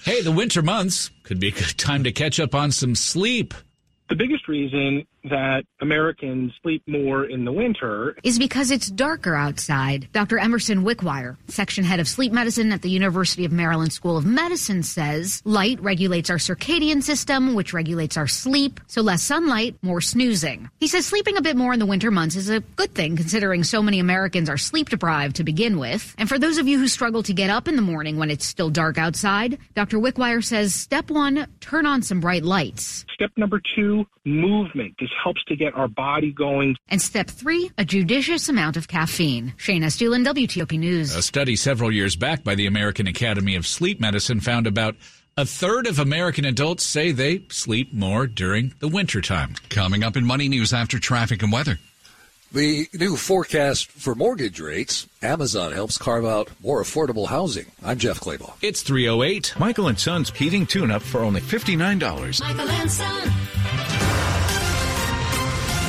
hey, 0.05 0.21
the 0.21 0.33
winter 0.33 0.61
months 0.61 1.11
could 1.23 1.41
be 1.41 1.49
a 1.49 1.53
good 1.53 1.79
time 1.79 2.05
to 2.05 2.13
catch 2.13 2.39
up 2.39 2.55
on 2.55 2.71
some 2.71 2.95
sleep. 2.95 3.55
The 4.09 4.17
biggest 4.17 4.49
reason 4.49 5.07
that 5.25 5.65
Americans 5.81 6.53
sleep 6.63 6.83
more 6.87 7.25
in 7.25 7.45
the 7.45 7.53
winter 7.53 8.17
is 8.23 8.39
because 8.39 8.71
it's 8.71 8.89
darker 8.91 9.35
outside. 9.35 10.09
Dr. 10.13 10.39
Emerson 10.39 10.85
Wickwire, 10.85 11.37
section 11.49 11.85
head 11.85 12.01
of 12.01 12.09
sleep 12.09 12.33
medicine 12.33 12.73
at 12.73 12.83
the 12.83 12.91
University 12.91 13.45
of 13.45 13.53
Maryland 13.53 13.93
School 13.93 14.17
of 14.17 14.25
Medicine, 14.25 14.83
says 14.83 15.43
light 15.45 15.81
regulates 15.81 16.31
our 16.31 16.37
circadian 16.37 17.03
system, 17.03 17.55
which 17.55 17.73
regulates 17.73 18.17
our 18.17 18.27
sleep. 18.27 18.81
So 18.87 19.03
less 19.03 19.23
sunlight, 19.23 19.77
more 19.83 20.01
snoozing. 20.01 20.71
He 20.79 20.89
says 20.89 21.07
sleeping 21.07 21.37
a 21.37 21.43
bit 21.43 21.57
more 21.57 21.73
in 21.73 21.79
the 21.79 21.87
winter 21.87 22.11
months 22.11 22.37
is 22.37 22.51
a 22.51 22.61
good 22.61 22.95
thing 22.95 23.17
considering 23.17 23.65
so 23.65 23.83
many 23.83 23.99
Americans 23.99 24.49
are 24.49 24.57
sleep 24.57 24.89
deprived 24.89 25.37
to 25.37 25.45
begin 25.45 25.79
with. 25.79 26.15
And 26.19 26.29
for 26.29 26.39
those 26.39 26.59
of 26.59 26.69
you 26.69 26.79
who 26.79 26.89
struggle 26.89 27.23
to 27.25 27.33
get 27.33 27.51
up 27.51 27.69
in 27.69 27.77
the 27.77 27.83
morning 27.83 28.19
when 28.19 28.31
it's 28.31 28.47
still 28.47 28.71
dark 28.71 28.99
outside, 28.99 29.59
Dr. 29.75 29.99
Wickwire 29.99 30.45
says 30.45 30.75
step 30.75 31.11
one, 31.11 31.47
turn 31.61 31.87
on 31.87 32.03
some 32.03 32.21
bright 32.21 32.45
lights. 32.45 33.05
Step 33.15 33.31
number 33.37 33.61
two, 33.75 34.05
movement. 34.25 34.95
This 35.09 35.17
helps 35.25 35.43
to 35.45 35.57
get 35.57 35.75
our 35.75 35.89
body 35.89 36.33
going. 36.33 36.77
And 36.91 37.01
step 37.01 37.31
three, 37.31 37.71
a 37.79 37.85
judicious 37.85 38.51
amount 38.51 38.77
of 38.77 38.89
caffeine. 38.89 39.55
Shayna 39.57 39.85
Estulin, 39.85 40.27
WTOP 40.27 40.79
News. 40.79 41.15
A 41.15 41.23
study 41.23 41.57
several 41.57 41.91
years 41.91 42.15
back 42.15 42.45
by 42.45 42.55
the 42.55 42.67
American 42.67 43.07
Academy 43.07 43.57
of 43.57 43.67
Sleep 43.67 44.01
Medicine 44.01 44.41
found 44.41 44.67
about 44.67 44.97
a 45.39 45.47
third 45.47 45.87
of 45.87 45.99
American 45.99 46.45
adults 46.45 46.85
say 46.85 47.11
they 47.13 47.45
sleep 47.49 47.95
more 47.95 48.27
during 48.27 48.75
the 48.81 48.89
wintertime. 48.89 49.55
Coming 49.71 50.05
up 50.05 50.15
in 50.15 50.27
Money 50.27 50.47
News 50.47 50.75
after 50.75 50.99
traffic 50.99 51.43
and 51.43 51.53
weather. 51.53 51.79
The 52.53 52.87
new 52.93 53.17
forecast 53.17 53.91
for 53.91 54.15
mortgage 54.15 54.61
rates, 54.61 55.07
Amazon 55.23 55.73
helps 55.73 55.97
carve 55.97 56.27
out 56.27 56.51
more 56.63 56.83
affordable 56.83 57.29
housing. 57.29 57.67
I'm 57.83 57.97
Jeff 57.97 58.21
Clabaugh. 58.21 58.53
It's 58.61 58.83
308. 58.83 59.55
Michael 59.59 59.89
and 59.89 59.99
Son's 59.99 60.29
heating 60.31 60.67
tune-up 60.67 61.01
for 61.01 61.21
only 61.21 61.41
$59. 61.41 62.41
Michael 62.43 62.69
and 62.69 62.91
Son. 62.91 64.38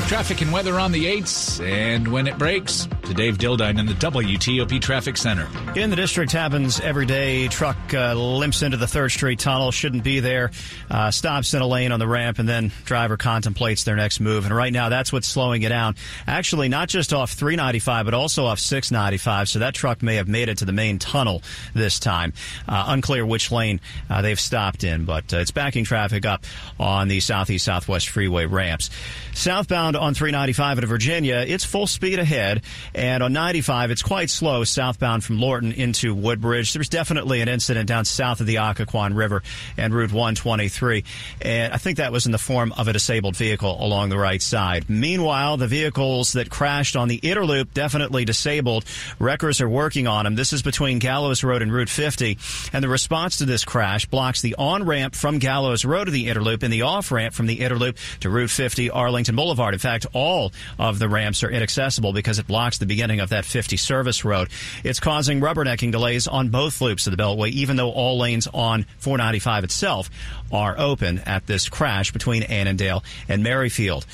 Traffic 0.10 0.42
and 0.42 0.52
weather 0.52 0.80
on 0.80 0.92
the 0.92 1.06
8s, 1.06 1.64
and 1.64 2.08
when 2.08 2.26
it 2.26 2.36
breaks, 2.40 2.88
to 3.10 3.16
Dave 3.16 3.40
Dildine 3.40 3.80
in 3.80 3.88
the 3.88 3.94
WTOP 3.94 4.80
Traffic 4.80 5.18
Center. 5.18 5.48
In 5.76 5.90
the 5.90 5.96
district 5.96 6.32
happens 6.32 6.80
every 6.80 7.08
day. 7.08 7.48
Truck 7.48 7.78
uh, 7.92 8.14
limps 8.14 8.62
into 8.62 8.78
the 8.78 8.86
3rd 8.86 9.12
Street 9.12 9.40
tunnel, 9.40 9.72
shouldn't 9.72 10.04
be 10.04 10.20
there, 10.20 10.52
uh, 10.92 11.10
stops 11.10 11.56
in 11.56 11.62
a 11.64 11.68
lane 11.68 11.92
on 11.92 12.00
the 12.00 12.08
ramp, 12.08 12.38
and 12.38 12.48
then 12.48 12.72
driver 12.86 13.18
contemplates 13.18 13.84
their 13.84 13.96
next 13.96 14.20
move. 14.20 14.46
And 14.46 14.56
right 14.56 14.72
now, 14.72 14.90
that's 14.90 15.12
what's 15.12 15.28
slowing 15.28 15.64
it 15.64 15.70
down. 15.70 15.96
Actually, 16.28 16.70
not 16.70 16.88
just 16.88 17.14
off 17.14 17.32
395, 17.32 18.06
but 18.06 18.14
also 18.14 18.46
off 18.46 18.60
695. 18.60 19.50
So 19.50 19.60
that 19.60 19.74
truck 19.74 20.04
may 20.04 20.16
have 20.16 20.28
made 20.28 20.48
it 20.48 20.60
to 20.60 20.66
the 20.66 20.72
main 20.72 21.00
tunnel 21.00 21.42
this 21.74 21.98
time. 21.98 22.34
Uh, 22.68 22.86
unclear 22.90 23.26
which 23.26 23.52
lane 23.52 23.82
uh, 24.08 24.22
they've 24.22 24.40
stopped 24.40 24.84
in, 24.84 25.06
but 25.06 25.34
uh, 25.34 25.38
it's 25.38 25.52
backing 25.52 25.84
traffic 25.84 26.28
up 26.28 26.46
on 26.80 27.08
the 27.08 27.20
southeast 27.20 27.66
southwest 27.66 28.10
freeway 28.10 28.46
ramps. 28.46 28.92
Southbound 29.34 29.96
on 30.00 30.14
395 30.14 30.78
into 30.80 30.88
Virginia, 30.88 31.44
it's 31.48 31.64
full 31.64 31.88
speed 31.88 32.20
ahead. 32.20 32.64
And 32.96 33.22
on 33.22 33.34
95, 33.34 33.92
it's 33.92 34.02
quite 34.02 34.30
slow 34.30 34.64
southbound 34.64 35.24
from 35.24 35.40
Lorton 35.40 35.72
into 35.72 36.16
Woodbridge. 36.16 36.74
There's 36.74 36.90
definitely 36.90 37.42
an 37.42 37.48
incident 37.48 37.88
down 37.88 38.06
south 38.06 38.42
of 38.42 38.48
the 38.48 38.56
Occoquan 38.56 39.16
River 39.16 39.44
and 39.78 39.94
Route 39.94 40.12
123. 40.12 41.04
And 41.42 41.74
I 41.74 41.78
think 41.78 41.98
that 41.98 42.12
was 42.12 42.26
in 42.26 42.32
the 42.32 42.38
form 42.38 42.74
of 42.78 42.88
a 42.88 42.94
disabled 42.94 43.36
vehicle 43.36 43.78
along 43.84 44.10
the 44.10 44.18
right 44.18 44.42
side. 44.42 44.90
Meanwhile, 44.90 45.58
the 45.58 45.68
vehicles 45.68 46.34
that 46.34 46.50
crashed 46.50 46.96
on 46.96 47.08
the 47.08 47.18
Inner 47.18 47.46
Loop 47.46 47.74
definitely 47.74 48.26
disabled. 48.26 48.86
Wreckers 49.20 49.62
are 49.62 49.70
working 49.70 50.08
on 50.08 50.24
them. 50.24 50.36
This 50.36 50.54
is 50.54 50.62
between 50.62 51.00
Gallows 51.00 51.44
Road 51.44 51.62
and 51.62 51.72
Route 51.72 51.90
50. 51.90 52.38
And 52.74 52.84
the 52.84 52.90
response 52.90 53.38
to 53.38 53.46
this 53.46 53.66
crash 53.66 54.06
blocks 54.06 54.42
the 54.42 54.56
on 54.58 54.84
ramp 54.86 55.16
from 55.16 55.40
Gallows 55.40 55.86
Road 55.86 56.06
to 56.06 56.12
the 56.12 56.30
Inner 56.30 56.42
Loop 56.42 56.64
and 56.64 56.72
the 56.72 56.84
off 56.84 57.12
ramp 57.12 57.34
from 57.34 57.46
the 57.46 57.62
Inner 57.62 57.76
Loop 57.76 57.98
to 58.22 58.30
Route 58.30 58.50
50 58.50 58.90
Arlington 58.90 59.36
Boulevard. 59.36 59.74
In 59.74 59.80
fact, 59.80 59.89
all 60.14 60.52
of 60.78 61.00
the 61.00 61.10
ramps 61.10 61.44
are 61.44 61.50
inaccessible 61.50 62.14
because 62.14 62.40
it 62.40 62.48
blocks 62.48 62.78
the 62.78 62.86
beginning 62.86 63.20
of 63.20 63.30
that 63.30 63.46
50 63.46 63.78
service 63.78 64.24
road. 64.24 64.50
It's 64.84 65.00
causing 65.00 65.42
rubbernecking 65.42 65.92
delays 65.92 66.28
on 66.28 66.50
both 66.50 66.80
loops 66.82 67.08
of 67.08 67.16
the 67.16 67.22
Beltway, 67.22 67.50
even 67.50 67.76
though 67.76 67.92
all 67.92 68.20
lanes 68.20 68.48
on 68.48 68.86
495 69.00 69.64
itself 69.64 70.10
are 70.52 70.76
open 70.78 71.20
at 71.20 71.48
this 71.48 71.70
crash 71.70 72.12
between 72.12 72.44
Annandale 72.44 73.04
and 73.28 73.44
Merrifield. 73.44 74.06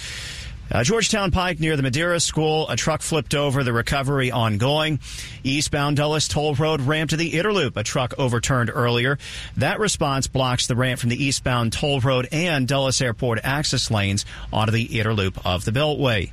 Uh, 0.71 0.83
Georgetown 0.83 1.29
Pike 1.31 1.59
near 1.59 1.77
the 1.77 1.83
Madeira 1.83 2.19
School, 2.19 2.67
a 2.69 2.75
truck 2.75 3.01
flipped 3.01 3.35
over, 3.35 3.63
the 3.63 3.71
recovery 3.71 4.31
ongoing. 4.31 4.99
Eastbound 5.43 5.97
Dulles 5.97 6.27
Toll 6.27 6.55
Road 6.55 6.81
ramp 6.81 7.11
to 7.11 7.17
the 7.17 7.37
Inner 7.37 7.53
Loop, 7.53 7.77
a 7.77 7.83
truck 7.83 8.15
overturned 8.17 8.71
earlier. 8.73 9.19
That 9.57 9.79
response 9.79 10.27
blocks 10.27 10.65
the 10.65 10.75
ramp 10.75 10.99
from 10.99 11.09
the 11.09 11.23
eastbound 11.23 11.71
Toll 11.71 11.99
Road 11.99 12.27
and 12.31 12.67
Dulles 12.67 12.99
Airport 12.99 13.39
access 13.43 13.91
lanes 13.91 14.25
onto 14.51 14.71
the 14.71 14.99
Inner 14.99 15.13
Loop 15.13 15.45
of 15.45 15.65
the 15.65 15.71
Beltway. 15.71 16.31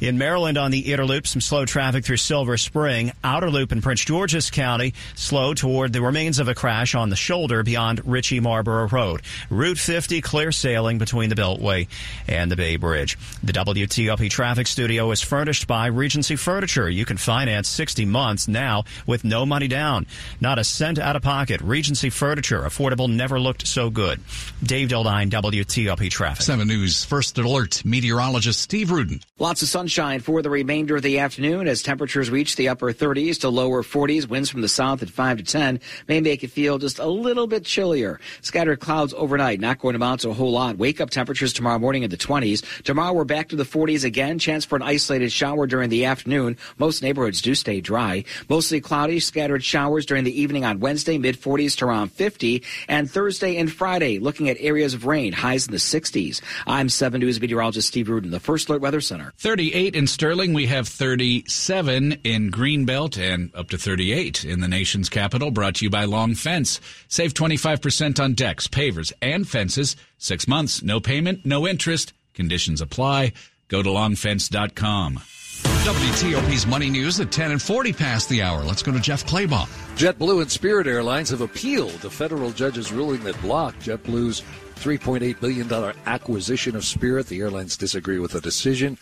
In 0.00 0.16
Maryland 0.16 0.56
on 0.56 0.70
the 0.70 0.92
Inner 0.92 1.04
Loop, 1.04 1.26
some 1.26 1.40
slow 1.40 1.64
traffic 1.64 2.04
through 2.04 2.18
Silver 2.18 2.56
Spring. 2.56 3.10
Outer 3.24 3.50
Loop 3.50 3.72
in 3.72 3.82
Prince 3.82 4.04
George's 4.04 4.48
County, 4.48 4.94
slow 5.16 5.54
toward 5.54 5.92
the 5.92 6.00
remains 6.00 6.38
of 6.38 6.46
a 6.46 6.54
crash 6.54 6.94
on 6.94 7.08
the 7.10 7.16
shoulder 7.16 7.64
beyond 7.64 8.06
Ritchie 8.06 8.38
Marlboro 8.38 8.86
Road. 8.86 9.22
Route 9.50 9.76
50 9.76 10.20
clear 10.20 10.52
sailing 10.52 10.98
between 10.98 11.30
the 11.30 11.34
Beltway 11.34 11.88
and 12.28 12.48
the 12.48 12.54
Bay 12.54 12.76
Bridge. 12.76 13.18
The 13.42 13.52
WTOP 13.52 14.30
traffic 14.30 14.68
studio 14.68 15.10
is 15.10 15.20
furnished 15.20 15.66
by 15.66 15.86
Regency 15.86 16.36
Furniture. 16.36 16.88
You 16.88 17.04
can 17.04 17.16
finance 17.16 17.68
60 17.68 18.04
months 18.04 18.46
now 18.46 18.84
with 19.04 19.24
no 19.24 19.44
money 19.44 19.66
down. 19.66 20.06
Not 20.40 20.60
a 20.60 20.64
cent 20.64 21.00
out 21.00 21.16
of 21.16 21.22
pocket. 21.22 21.60
Regency 21.60 22.10
Furniture. 22.10 22.60
Affordable 22.60 23.12
never 23.12 23.40
looked 23.40 23.66
so 23.66 23.90
good. 23.90 24.20
Dave 24.62 24.90
Dildine, 24.90 25.28
WTOP 25.28 26.08
Traffic. 26.08 26.42
7 26.42 26.68
News 26.68 27.04
First 27.04 27.36
Alert 27.36 27.84
meteorologist 27.84 28.60
Steve 28.60 28.92
Rudin. 28.92 29.20
Lots 29.40 29.62
of 29.62 29.68
sunshine 29.68 29.87
for 29.88 30.42
the 30.42 30.50
remainder 30.50 30.96
of 30.96 31.02
the 31.02 31.18
afternoon 31.18 31.66
as 31.66 31.82
temperatures 31.82 32.30
reach 32.30 32.56
the 32.56 32.68
upper 32.68 32.92
30s 32.92 33.40
to 33.40 33.48
lower 33.48 33.82
40s. 33.82 34.28
Winds 34.28 34.50
from 34.50 34.60
the 34.60 34.68
south 34.68 35.02
at 35.02 35.08
5 35.08 35.38
to 35.38 35.42
10 35.42 35.80
may 36.06 36.20
make 36.20 36.44
it 36.44 36.50
feel 36.50 36.76
just 36.76 36.98
a 36.98 37.06
little 37.06 37.46
bit 37.46 37.64
chillier. 37.64 38.20
Scattered 38.42 38.80
clouds 38.80 39.14
overnight, 39.16 39.60
not 39.60 39.78
going 39.78 39.94
to 39.94 39.96
amount 39.96 40.20
to 40.20 40.28
a 40.28 40.34
whole 40.34 40.52
lot. 40.52 40.76
Wake 40.76 41.00
up 41.00 41.08
temperatures 41.08 41.54
tomorrow 41.54 41.78
morning 41.78 42.02
in 42.02 42.10
the 42.10 42.18
20s. 42.18 42.82
Tomorrow 42.82 43.14
we're 43.14 43.24
back 43.24 43.48
to 43.48 43.56
the 43.56 43.64
40s 43.64 44.04
again. 44.04 44.38
Chance 44.38 44.66
for 44.66 44.76
an 44.76 44.82
isolated 44.82 45.32
shower 45.32 45.66
during 45.66 45.88
the 45.88 46.04
afternoon. 46.04 46.58
Most 46.76 47.02
neighborhoods 47.02 47.40
do 47.40 47.54
stay 47.54 47.80
dry. 47.80 48.24
Mostly 48.50 48.82
cloudy, 48.82 49.20
scattered 49.20 49.64
showers 49.64 50.04
during 50.04 50.24
the 50.24 50.38
evening 50.38 50.66
on 50.66 50.80
Wednesday, 50.80 51.16
mid 51.16 51.40
40s 51.40 51.78
to 51.78 51.86
around 51.86 52.12
50. 52.12 52.62
And 52.88 53.10
Thursday 53.10 53.56
and 53.56 53.72
Friday, 53.72 54.18
looking 54.18 54.50
at 54.50 54.58
areas 54.60 54.92
of 54.92 55.06
rain, 55.06 55.32
highs 55.32 55.66
in 55.66 55.72
the 55.72 55.78
60s. 55.78 56.42
I'm 56.66 56.90
7 56.90 57.20
News 57.20 57.40
meteorologist 57.40 57.88
Steve 57.88 58.10
Rudin, 58.10 58.30
the 58.30 58.38
First 58.38 58.68
Alert 58.68 58.82
Weather 58.82 59.00
Center. 59.00 59.32
38 59.38 59.77
in 59.86 60.06
Sterling. 60.06 60.54
We 60.54 60.66
have 60.66 60.88
37 60.88 62.12
in 62.24 62.50
Greenbelt 62.50 63.16
and 63.16 63.54
up 63.54 63.70
to 63.70 63.78
38 63.78 64.44
in 64.44 64.60
the 64.60 64.68
nation's 64.68 65.08
capital. 65.08 65.50
Brought 65.50 65.76
to 65.76 65.84
you 65.84 65.90
by 65.90 66.04
Long 66.04 66.34
Fence. 66.34 66.80
Save 67.08 67.34
25% 67.34 68.18
on 68.22 68.34
decks, 68.34 68.66
pavers, 68.66 69.12
and 69.22 69.48
fences. 69.48 69.96
Six 70.18 70.48
months, 70.48 70.82
no 70.82 71.00
payment, 71.00 71.46
no 71.46 71.66
interest. 71.66 72.12
Conditions 72.34 72.80
apply. 72.80 73.32
Go 73.68 73.82
to 73.82 73.88
longfence.com. 73.88 75.14
WTOP's 75.18 76.66
money 76.66 76.90
news 76.90 77.20
at 77.20 77.30
10 77.30 77.52
and 77.52 77.62
40 77.62 77.92
past 77.92 78.28
the 78.28 78.42
hour. 78.42 78.62
Let's 78.62 78.82
go 78.82 78.92
to 78.92 79.00
Jeff 79.00 79.26
Clabaugh. 79.26 79.68
JetBlue 79.96 80.42
and 80.42 80.50
Spirit 80.50 80.86
Airlines 80.86 81.30
have 81.30 81.40
appealed 81.40 81.92
the 82.00 82.10
federal 82.10 82.50
judge's 82.50 82.92
ruling 82.92 83.22
that 83.24 83.40
blocked 83.40 83.80
JetBlue's 83.80 84.42
$3.8 84.76 85.40
billion 85.40 85.94
acquisition 86.06 86.76
of 86.76 86.84
Spirit. 86.84 87.26
The 87.26 87.40
airlines 87.40 87.76
disagree 87.76 88.18
with 88.18 88.32
the 88.32 88.40
decision. 88.40 88.98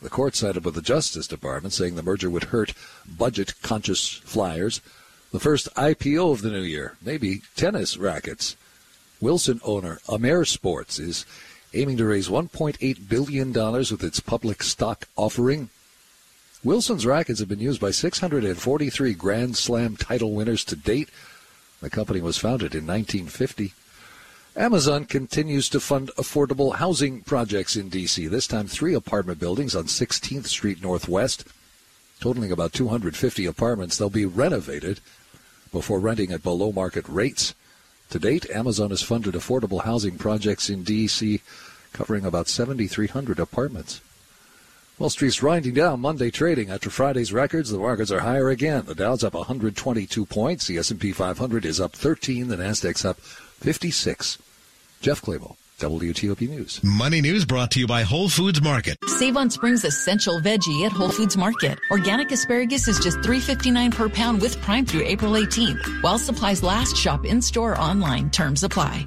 The 0.00 0.10
court 0.10 0.36
sided 0.36 0.64
with 0.64 0.74
the 0.74 0.82
Justice 0.82 1.26
Department, 1.26 1.72
saying 1.72 1.96
the 1.96 2.02
merger 2.02 2.30
would 2.30 2.44
hurt 2.44 2.72
budget 3.06 3.54
conscious 3.62 4.08
flyers. 4.08 4.80
The 5.32 5.40
first 5.40 5.72
IPO 5.74 6.32
of 6.32 6.42
the 6.42 6.50
new 6.50 6.62
year, 6.62 6.96
maybe 7.02 7.42
tennis 7.56 7.96
rackets. 7.96 8.56
Wilson 9.20 9.60
owner 9.64 9.98
Amer 10.08 10.44
Sports 10.44 10.98
is 10.98 11.26
aiming 11.74 11.96
to 11.96 12.06
raise 12.06 12.28
$1.8 12.28 13.08
billion 13.08 13.52
with 13.52 14.04
its 14.04 14.20
public 14.20 14.62
stock 14.62 15.08
offering. 15.16 15.68
Wilson's 16.64 17.04
rackets 17.04 17.40
have 17.40 17.48
been 17.48 17.60
used 17.60 17.80
by 17.80 17.90
643 17.90 19.14
Grand 19.14 19.56
Slam 19.56 19.96
title 19.96 20.32
winners 20.32 20.64
to 20.64 20.76
date. 20.76 21.08
The 21.80 21.90
company 21.90 22.20
was 22.20 22.38
founded 22.38 22.74
in 22.74 22.86
1950. 22.86 23.74
Amazon 24.58 25.04
continues 25.04 25.68
to 25.68 25.78
fund 25.78 26.10
affordable 26.18 26.74
housing 26.74 27.20
projects 27.20 27.76
in 27.76 27.88
D.C., 27.88 28.26
this 28.26 28.48
time 28.48 28.66
three 28.66 28.92
apartment 28.92 29.38
buildings 29.38 29.76
on 29.76 29.84
16th 29.84 30.46
Street 30.46 30.82
Northwest, 30.82 31.44
totaling 32.18 32.50
about 32.50 32.72
250 32.72 33.46
apartments. 33.46 33.96
They'll 33.96 34.10
be 34.10 34.26
renovated 34.26 34.98
before 35.70 36.00
renting 36.00 36.32
at 36.32 36.42
below 36.42 36.72
market 36.72 37.08
rates. 37.08 37.54
To 38.10 38.18
date, 38.18 38.50
Amazon 38.50 38.90
has 38.90 39.00
funded 39.00 39.34
affordable 39.34 39.84
housing 39.84 40.18
projects 40.18 40.68
in 40.68 40.82
D.C., 40.82 41.40
covering 41.92 42.24
about 42.24 42.48
7,300 42.48 43.38
apartments. 43.38 44.00
Wall 44.98 45.08
Street's 45.08 45.40
winding 45.40 45.74
down 45.74 46.00
Monday 46.00 46.32
trading 46.32 46.68
after 46.68 46.90
Friday's 46.90 47.32
records. 47.32 47.70
The 47.70 47.78
markets 47.78 48.10
are 48.10 48.20
higher 48.20 48.48
again. 48.48 48.86
The 48.86 48.96
Dow's 48.96 49.22
up 49.22 49.34
122 49.34 50.26
points. 50.26 50.66
The 50.66 50.78
S&P 50.78 51.12
500 51.12 51.64
is 51.64 51.80
up 51.80 51.92
13. 51.92 52.48
The 52.48 52.56
Nasdaq's 52.56 53.04
up 53.04 53.20
56. 53.20 54.38
Jeff 55.00 55.22
Clabaugh, 55.22 55.56
WTOP 55.78 56.48
News. 56.48 56.82
Money 56.82 57.20
News 57.20 57.44
brought 57.44 57.70
to 57.72 57.80
you 57.80 57.86
by 57.86 58.02
Whole 58.02 58.28
Foods 58.28 58.60
Market. 58.60 58.98
Save 59.06 59.36
on 59.36 59.48
Spring's 59.48 59.84
essential 59.84 60.40
veggie 60.40 60.84
at 60.84 60.92
Whole 60.92 61.10
Foods 61.10 61.36
Market. 61.36 61.78
Organic 61.90 62.32
asparagus 62.32 62.88
is 62.88 62.98
just 62.98 63.18
$3.59 63.18 63.94
per 63.94 64.08
pound 64.08 64.40
with 64.40 64.60
Prime 64.60 64.84
through 64.84 65.04
April 65.04 65.32
18th. 65.32 66.02
While 66.02 66.18
supplies 66.18 66.64
last, 66.64 66.96
shop 66.96 67.24
in 67.24 67.40
store 67.40 67.78
online. 67.78 68.30
Terms 68.30 68.64
apply. 68.64 69.06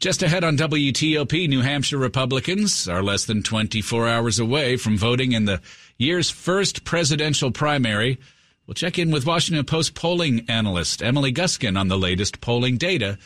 Just 0.00 0.22
ahead 0.22 0.44
on 0.44 0.56
WTOP, 0.56 1.48
New 1.48 1.60
Hampshire 1.60 1.98
Republicans 1.98 2.88
are 2.88 3.02
less 3.02 3.24
than 3.24 3.42
24 3.42 4.08
hours 4.08 4.38
away 4.38 4.76
from 4.76 4.96
voting 4.96 5.32
in 5.32 5.44
the 5.44 5.60
year's 5.98 6.30
first 6.30 6.84
presidential 6.84 7.50
primary. 7.50 8.18
We'll 8.66 8.74
check 8.74 8.98
in 8.98 9.10
with 9.10 9.26
Washington 9.26 9.64
Post 9.64 9.94
polling 9.94 10.46
analyst 10.48 11.02
Emily 11.02 11.32
Guskin 11.32 11.78
on 11.78 11.88
the 11.88 11.98
latest 11.98 12.40
polling 12.40 12.76
data 12.76 13.18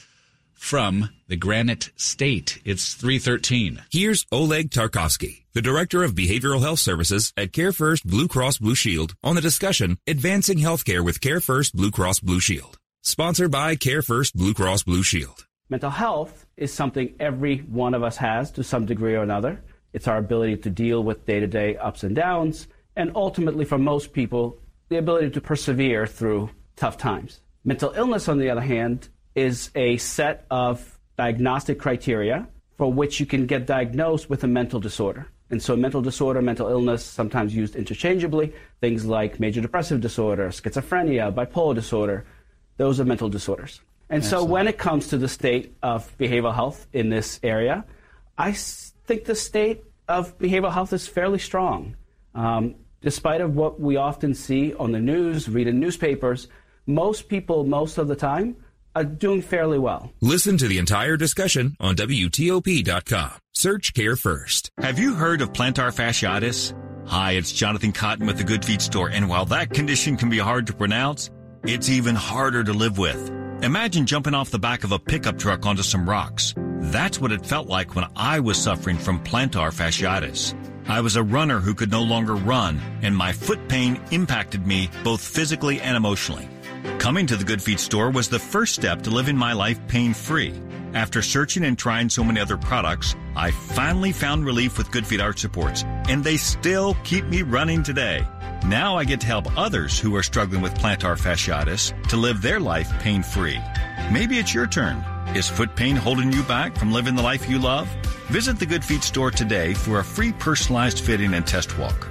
from 0.62 1.10
the 1.26 1.36
Granite 1.36 1.90
State. 1.96 2.62
It's 2.64 2.94
313. 2.94 3.82
Here's 3.90 4.24
Oleg 4.30 4.70
Tarkovsky, 4.70 5.42
the 5.54 5.60
Director 5.60 6.04
of 6.04 6.14
Behavioral 6.14 6.60
Health 6.60 6.78
Services 6.78 7.32
at 7.36 7.52
Care 7.52 7.72
First 7.72 8.06
Blue 8.06 8.28
Cross 8.28 8.58
Blue 8.58 8.76
Shield 8.76 9.14
on 9.24 9.34
the 9.34 9.40
discussion 9.40 9.98
Advancing 10.06 10.58
Healthcare 10.58 11.04
with 11.04 11.20
Care 11.20 11.40
First 11.40 11.74
Blue 11.74 11.90
Cross 11.90 12.20
Blue 12.20 12.38
Shield. 12.38 12.78
Sponsored 13.02 13.50
by 13.50 13.74
Care 13.74 14.02
First 14.02 14.36
Blue 14.36 14.54
Cross 14.54 14.84
Blue 14.84 15.02
Shield. 15.02 15.46
Mental 15.68 15.90
health 15.90 16.46
is 16.56 16.72
something 16.72 17.12
every 17.18 17.58
one 17.58 17.92
of 17.92 18.04
us 18.04 18.16
has 18.16 18.52
to 18.52 18.62
some 18.62 18.86
degree 18.86 19.16
or 19.16 19.22
another. 19.24 19.60
It's 19.92 20.06
our 20.06 20.18
ability 20.18 20.58
to 20.58 20.70
deal 20.70 21.02
with 21.02 21.26
day 21.26 21.40
to 21.40 21.48
day 21.48 21.76
ups 21.76 22.04
and 22.04 22.14
downs 22.14 22.68
and 22.94 23.10
ultimately, 23.16 23.64
for 23.64 23.78
most 23.78 24.12
people, 24.12 24.58
the 24.90 24.98
ability 24.98 25.30
to 25.30 25.40
persevere 25.40 26.06
through 26.06 26.50
tough 26.76 26.98
times. 26.98 27.40
Mental 27.64 27.92
illness, 27.96 28.28
on 28.28 28.38
the 28.38 28.48
other 28.48 28.60
hand, 28.60 29.08
is 29.34 29.70
a 29.74 29.96
set 29.96 30.46
of 30.50 30.98
diagnostic 31.16 31.78
criteria 31.78 32.46
for 32.76 32.92
which 32.92 33.20
you 33.20 33.26
can 33.26 33.46
get 33.46 33.66
diagnosed 33.66 34.28
with 34.28 34.44
a 34.44 34.46
mental 34.46 34.80
disorder. 34.80 35.26
And 35.50 35.62
so, 35.62 35.76
mental 35.76 36.00
disorder, 36.00 36.40
mental 36.40 36.68
illness, 36.68 37.04
sometimes 37.04 37.54
used 37.54 37.76
interchangeably, 37.76 38.54
things 38.80 39.04
like 39.04 39.38
major 39.38 39.60
depressive 39.60 40.00
disorder, 40.00 40.48
schizophrenia, 40.48 41.32
bipolar 41.32 41.74
disorder, 41.74 42.24
those 42.78 42.98
are 42.98 43.04
mental 43.04 43.28
disorders. 43.28 43.80
And 44.08 44.22
Excellent. 44.22 44.46
so, 44.46 44.50
when 44.50 44.66
it 44.66 44.78
comes 44.78 45.08
to 45.08 45.18
the 45.18 45.28
state 45.28 45.76
of 45.82 46.16
behavioral 46.16 46.54
health 46.54 46.86
in 46.94 47.10
this 47.10 47.38
area, 47.42 47.84
I 48.38 48.52
think 48.52 49.26
the 49.26 49.34
state 49.34 49.84
of 50.08 50.38
behavioral 50.38 50.72
health 50.72 50.94
is 50.94 51.06
fairly 51.06 51.38
strong. 51.38 51.96
Um, 52.34 52.76
despite 53.02 53.42
of 53.42 53.54
what 53.54 53.78
we 53.78 53.96
often 53.96 54.34
see 54.34 54.72
on 54.74 54.92
the 54.92 55.00
news, 55.00 55.50
read 55.50 55.66
in 55.66 55.78
newspapers, 55.78 56.48
most 56.86 57.28
people, 57.28 57.64
most 57.64 57.98
of 57.98 58.08
the 58.08 58.16
time, 58.16 58.56
are 58.94 59.04
doing 59.04 59.42
fairly 59.42 59.78
well. 59.78 60.12
Listen 60.20 60.56
to 60.58 60.68
the 60.68 60.78
entire 60.78 61.16
discussion 61.16 61.76
on 61.80 61.96
WTOP.com. 61.96 63.32
Search 63.54 63.94
Care 63.94 64.16
First. 64.16 64.70
Have 64.78 64.98
you 64.98 65.14
heard 65.14 65.40
of 65.40 65.52
plantar 65.52 65.94
fasciitis? 65.94 66.74
Hi, 67.08 67.32
it's 67.32 67.52
Jonathan 67.52 67.92
Cotton 67.92 68.26
with 68.26 68.38
the 68.38 68.44
Good 68.44 68.64
Feet 68.64 68.80
Store, 68.80 69.08
and 69.08 69.28
while 69.28 69.44
that 69.46 69.70
condition 69.70 70.16
can 70.16 70.30
be 70.30 70.38
hard 70.38 70.66
to 70.68 70.72
pronounce, 70.72 71.30
it's 71.64 71.88
even 71.88 72.14
harder 72.14 72.64
to 72.64 72.72
live 72.72 72.98
with. 72.98 73.30
Imagine 73.62 74.06
jumping 74.06 74.34
off 74.34 74.50
the 74.50 74.58
back 74.58 74.84
of 74.84 74.92
a 74.92 74.98
pickup 74.98 75.38
truck 75.38 75.66
onto 75.66 75.82
some 75.82 76.08
rocks. 76.08 76.54
That's 76.56 77.20
what 77.20 77.32
it 77.32 77.46
felt 77.46 77.68
like 77.68 77.94
when 77.94 78.06
I 78.16 78.40
was 78.40 78.56
suffering 78.56 78.98
from 78.98 79.22
plantar 79.22 79.72
fasciitis. 79.72 80.54
I 80.88 81.00
was 81.00 81.14
a 81.14 81.22
runner 81.22 81.60
who 81.60 81.74
could 81.74 81.90
no 81.90 82.02
longer 82.02 82.34
run, 82.34 82.80
and 83.02 83.16
my 83.16 83.32
foot 83.32 83.68
pain 83.68 84.00
impacted 84.10 84.66
me 84.66 84.90
both 85.04 85.20
physically 85.20 85.80
and 85.80 85.96
emotionally. 85.96 86.48
Coming 86.98 87.26
to 87.26 87.36
the 87.36 87.44
Good 87.44 87.62
Feet 87.62 87.80
store 87.80 88.10
was 88.10 88.28
the 88.28 88.38
first 88.38 88.74
step 88.74 89.02
to 89.02 89.10
living 89.10 89.36
my 89.36 89.52
life 89.52 89.78
pain 89.88 90.14
free. 90.14 90.54
After 90.94 91.22
searching 91.22 91.64
and 91.64 91.78
trying 91.78 92.08
so 92.08 92.24
many 92.24 92.40
other 92.40 92.56
products, 92.56 93.14
I 93.36 93.50
finally 93.50 94.12
found 94.12 94.44
relief 94.44 94.78
with 94.78 94.90
Good 94.90 95.06
Feet 95.06 95.20
Arch 95.20 95.38
Supports, 95.38 95.84
and 96.08 96.22
they 96.22 96.36
still 96.36 96.94
keep 97.04 97.24
me 97.26 97.42
running 97.42 97.82
today. 97.82 98.26
Now 98.66 98.96
I 98.96 99.04
get 99.04 99.20
to 99.20 99.26
help 99.26 99.56
others 99.58 99.98
who 99.98 100.14
are 100.16 100.22
struggling 100.22 100.60
with 100.60 100.74
plantar 100.74 101.16
fasciitis 101.16 101.92
to 102.08 102.16
live 102.16 102.42
their 102.42 102.60
life 102.60 102.90
pain 103.00 103.22
free. 103.22 103.60
Maybe 104.12 104.38
it's 104.38 104.54
your 104.54 104.66
turn. 104.66 105.04
Is 105.34 105.48
foot 105.48 105.74
pain 105.74 105.96
holding 105.96 106.32
you 106.32 106.42
back 106.42 106.76
from 106.76 106.92
living 106.92 107.14
the 107.14 107.22
life 107.22 107.48
you 107.48 107.58
love? 107.58 107.88
Visit 108.28 108.58
the 108.58 108.66
Good 108.66 108.84
Feet 108.84 109.02
store 109.02 109.30
today 109.30 109.74
for 109.74 110.00
a 110.00 110.04
free 110.04 110.32
personalized 110.32 111.00
fitting 111.00 111.34
and 111.34 111.46
test 111.46 111.78
walk. 111.78 112.08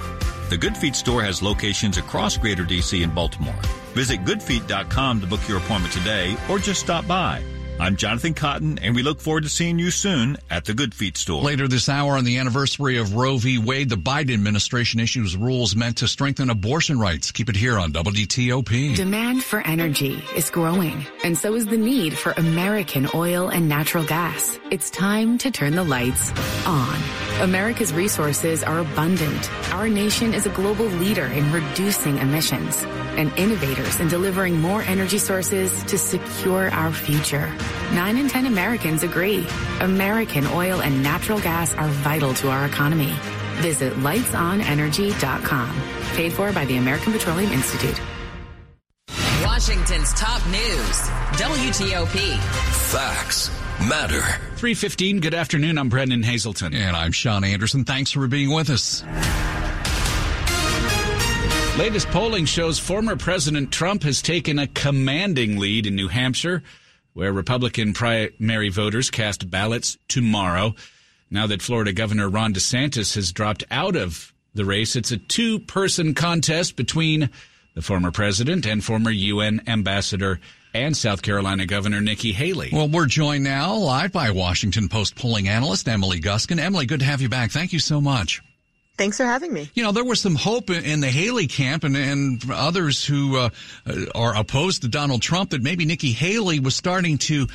The 0.50 0.58
Good 0.58 0.76
Feet 0.76 0.96
store 0.96 1.24
has 1.24 1.42
locations 1.42 1.98
across 1.98 2.38
Greater 2.38 2.64
DC 2.64 3.04
and 3.04 3.14
Baltimore. 3.14 3.56
Visit 3.94 4.24
goodfeet.com 4.24 5.22
to 5.22 5.28
book 5.28 5.42
your 5.48 5.58
appointment 5.58 5.94
today 5.94 6.38
or 6.50 6.60
just 6.60 6.82
stop 6.82 7.08
by. 7.08 7.44
I'm 7.82 7.96
Jonathan 7.96 8.36
Cotton, 8.36 8.78
and 8.78 8.96
we 8.96 9.02
look 9.02 9.20
forward 9.20 9.42
to 9.42 9.50
seeing 9.50 9.80
you 9.80 9.90
soon 9.90 10.38
at 10.52 10.66
the 10.66 10.76
Good 10.76 10.94
Feet 10.94 11.18
store. 11.18 11.42
Later 11.42 11.68
this 11.68 11.90
hour, 11.90 12.16
on 12.16 12.26
the 12.26 12.38
anniversary 12.38 13.00
of 13.00 13.16
Roe 13.16 13.38
v. 13.38 13.58
Wade, 13.58 13.90
the 13.90 13.96
Biden 13.96 14.36
administration 14.36 15.00
issues 15.00 15.36
rules 15.36 15.76
meant 15.76 15.98
to 15.98 16.08
strengthen 16.08 16.52
abortion 16.52 17.00
rights. 17.00 17.32
Keep 17.32 17.50
it 17.50 17.56
here 17.56 17.80
on 17.80 17.92
WTOP. 17.92 18.96
Demand 18.96 19.44
for 19.44 19.62
energy 19.62 20.24
is 20.36 20.52
growing, 20.52 21.04
and 21.24 21.36
so 21.36 21.56
is 21.56 21.66
the 21.66 21.78
need 21.78 22.16
for 22.16 22.34
American 22.34 23.10
oil 23.16 23.50
and 23.50 23.68
natural 23.68 24.04
gas. 24.04 24.60
It's 24.70 24.92
time 24.92 25.40
to 25.40 25.50
turn 25.50 25.74
the 25.74 25.84
lights 25.84 26.32
on. 26.68 27.02
America's 27.42 27.92
resources 27.94 28.62
are 28.62 28.78
abundant. 28.78 29.74
Our 29.74 29.90
nation 29.90 30.36
is 30.36 30.46
a 30.46 30.52
global 30.52 30.86
leader 30.86 31.26
in 31.26 31.52
reducing 31.52 32.20
emissions 32.20 32.86
and 33.18 33.32
innovators 33.38 34.00
in 34.00 34.08
delivering 34.08 34.60
more 34.60 34.82
energy 34.84 35.18
sources 35.18 35.84
to 35.84 35.98
secure 35.98 36.70
our 36.72 36.92
future. 36.92 37.52
Nine 37.94 38.18
in 38.18 38.28
10 38.28 38.46
Americans 38.46 39.04
agree. 39.04 39.46
American 39.80 40.46
oil 40.48 40.82
and 40.82 41.04
natural 41.04 41.40
gas 41.40 41.74
are 41.76 41.88
vital 41.88 42.34
to 42.36 42.50
our 42.50 42.66
economy. 42.66 43.14
Visit 43.62 43.94
lightsonenergy.com. 43.94 45.82
Paid 46.16 46.34
for 46.34 46.52
by 46.52 46.66
the 46.66 46.78
American 46.78 47.14
Petroleum 47.14 47.52
Institute. 47.52 48.00
Washington's 49.44 50.14
top 50.14 50.46
news. 50.48 51.02
WTOP. 51.38 52.38
Facts 52.92 53.50
matter. 53.88 54.22
315, 54.58 55.20
good 55.20 55.34
afternoon. 55.34 55.78
I'm 55.78 55.90
Brendan 55.90 56.24
Hazelton. 56.24 56.74
And 56.74 56.96
I'm 56.96 57.12
Sean 57.12 57.44
Anderson. 57.44 57.84
Thanks 57.84 58.12
for 58.12 58.28
being 58.28 58.54
with 58.54 58.70
us. 58.70 59.04
Latest 61.78 62.10
polling 62.10 62.46
shows 62.46 62.78
former 62.78 63.16
President 63.16 63.72
Trump 63.72 64.04
has 64.04 64.22
taken 64.22 64.60
a 64.60 64.68
commanding 64.68 65.58
lead 65.58 65.88
in 65.88 65.96
New 65.96 66.10
Hampshire, 66.10 66.64
where 67.14 67.32
Republican 67.32 67.94
primary 67.94 68.68
voters 68.68 69.10
cast 69.10 69.50
ballots 69.50 69.98
tomorrow. 70.10 70.76
Now 71.30 71.48
that 71.48 71.62
Florida 71.62 71.94
Governor 71.94 72.30
Ron 72.30 72.54
DeSantis 72.54 73.16
has 73.16 73.32
dropped 73.32 73.64
out 73.72 73.96
of 73.96 74.34
the 74.54 74.66
race, 74.66 74.98
it's 74.98 75.12
a 75.12 75.18
two 75.18 75.60
person 75.60 76.14
contest 76.14 76.76
between 76.76 77.30
the 77.74 77.82
former 77.82 78.12
president 78.12 78.66
and 78.66 78.84
former 78.84 79.10
UN 79.10 79.62
ambassador 79.66 80.42
and 80.74 80.96
South 80.96 81.22
Carolina 81.22 81.66
Governor 81.66 82.02
Nikki 82.02 82.34
Haley. 82.34 82.70
Well, 82.74 82.90
we're 82.90 83.06
joined 83.06 83.46
now 83.46 83.76
live 83.76 84.12
by 84.12 84.32
Washington 84.32 84.90
Post 84.90 85.16
polling 85.16 85.48
analyst 85.48 85.88
Emily 85.88 86.20
Guskin. 86.20 86.60
Emily, 86.60 86.86
good 86.86 87.00
to 87.00 87.06
have 87.06 87.22
you 87.22 87.30
back. 87.30 87.52
Thank 87.52 87.72
you 87.72 87.80
so 87.80 88.02
much. 88.02 88.42
Thanks 88.98 89.18
for 89.18 89.26
having 89.26 89.54
me. 89.54 89.70
You 89.74 89.84
know, 89.84 89.92
there 89.92 90.04
was 90.04 90.20
some 90.20 90.36
hope 90.36 90.70
in 90.70 91.00
the 91.00 91.10
Haley 91.10 91.48
camp 91.48 91.84
and, 91.84 91.96
and 91.96 92.44
others 92.52 93.04
who 93.04 93.38
uh, 93.38 93.50
are 94.14 94.36
opposed 94.36 94.84
to 94.84 94.88
Donald 94.88 95.22
Trump 95.22 95.52
that 95.52 95.64
maybe 95.64 95.86
Nikki 95.86 96.12
Haley 96.12 96.60
was 96.60 96.76
starting 96.76 97.18
to 97.20 97.48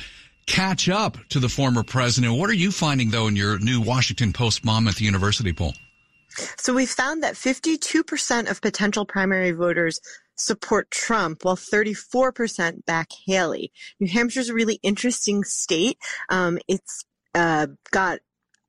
catch 0.45 0.89
up 0.89 1.17
to 1.29 1.39
the 1.39 1.49
former 1.49 1.83
president. 1.83 2.37
What 2.37 2.49
are 2.49 2.53
you 2.53 2.71
finding, 2.71 3.11
though, 3.11 3.27
in 3.27 3.35
your 3.35 3.59
new 3.59 3.81
Washington 3.81 4.33
Post 4.33 4.65
Monmouth 4.65 4.99
University 4.99 5.53
poll? 5.53 5.73
So 6.57 6.73
we 6.73 6.85
found 6.85 7.23
that 7.23 7.35
52% 7.35 8.49
of 8.49 8.61
potential 8.61 9.05
primary 9.05 9.51
voters 9.51 9.99
support 10.35 10.91
Trump, 10.91 11.43
while 11.43 11.55
34% 11.55 12.85
back 12.85 13.09
Haley. 13.25 13.71
New 13.99 14.07
Hampshire's 14.07 14.49
a 14.49 14.53
really 14.53 14.79
interesting 14.83 15.43
state. 15.43 15.97
Um, 16.29 16.59
it's 16.67 17.05
uh, 17.33 17.67
got 17.91 18.19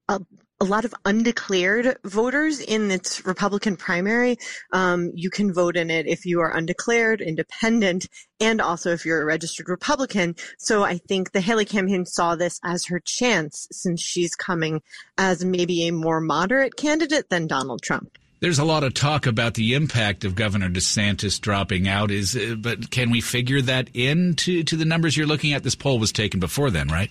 a 0.08 0.20
a 0.60 0.64
lot 0.64 0.84
of 0.84 0.94
undeclared 1.04 1.98
voters 2.04 2.60
in 2.60 2.90
its 2.90 3.24
Republican 3.24 3.76
primary. 3.76 4.38
Um, 4.72 5.12
you 5.14 5.30
can 5.30 5.52
vote 5.52 5.76
in 5.76 5.90
it 5.90 6.06
if 6.06 6.26
you 6.26 6.40
are 6.40 6.56
undeclared, 6.56 7.20
independent, 7.20 8.06
and 8.40 8.60
also 8.60 8.92
if 8.92 9.04
you're 9.04 9.22
a 9.22 9.24
registered 9.24 9.68
Republican. 9.68 10.34
So 10.58 10.82
I 10.82 10.98
think 10.98 11.32
the 11.32 11.40
Haley 11.40 11.64
campaign 11.64 12.04
saw 12.06 12.34
this 12.34 12.58
as 12.64 12.86
her 12.86 13.00
chance 13.00 13.68
since 13.70 14.02
she's 14.02 14.34
coming 14.34 14.82
as 15.16 15.44
maybe 15.44 15.86
a 15.86 15.92
more 15.92 16.20
moderate 16.20 16.76
candidate 16.76 17.30
than 17.30 17.46
Donald 17.46 17.82
Trump. 17.82 18.18
There's 18.40 18.60
a 18.60 18.64
lot 18.64 18.84
of 18.84 18.94
talk 18.94 19.26
about 19.26 19.54
the 19.54 19.74
impact 19.74 20.24
of 20.24 20.36
Governor 20.36 20.68
DeSantis 20.68 21.40
dropping 21.40 21.88
out. 21.88 22.12
Is 22.12 22.36
uh, 22.36 22.54
but 22.56 22.90
can 22.90 23.10
we 23.10 23.20
figure 23.20 23.60
that 23.62 23.88
into 23.94 24.62
to 24.62 24.76
the 24.76 24.84
numbers 24.84 25.16
you're 25.16 25.26
looking 25.26 25.52
at? 25.52 25.64
This 25.64 25.74
poll 25.74 25.98
was 25.98 26.12
taken 26.12 26.38
before 26.38 26.70
then, 26.70 26.86
right? 26.86 27.10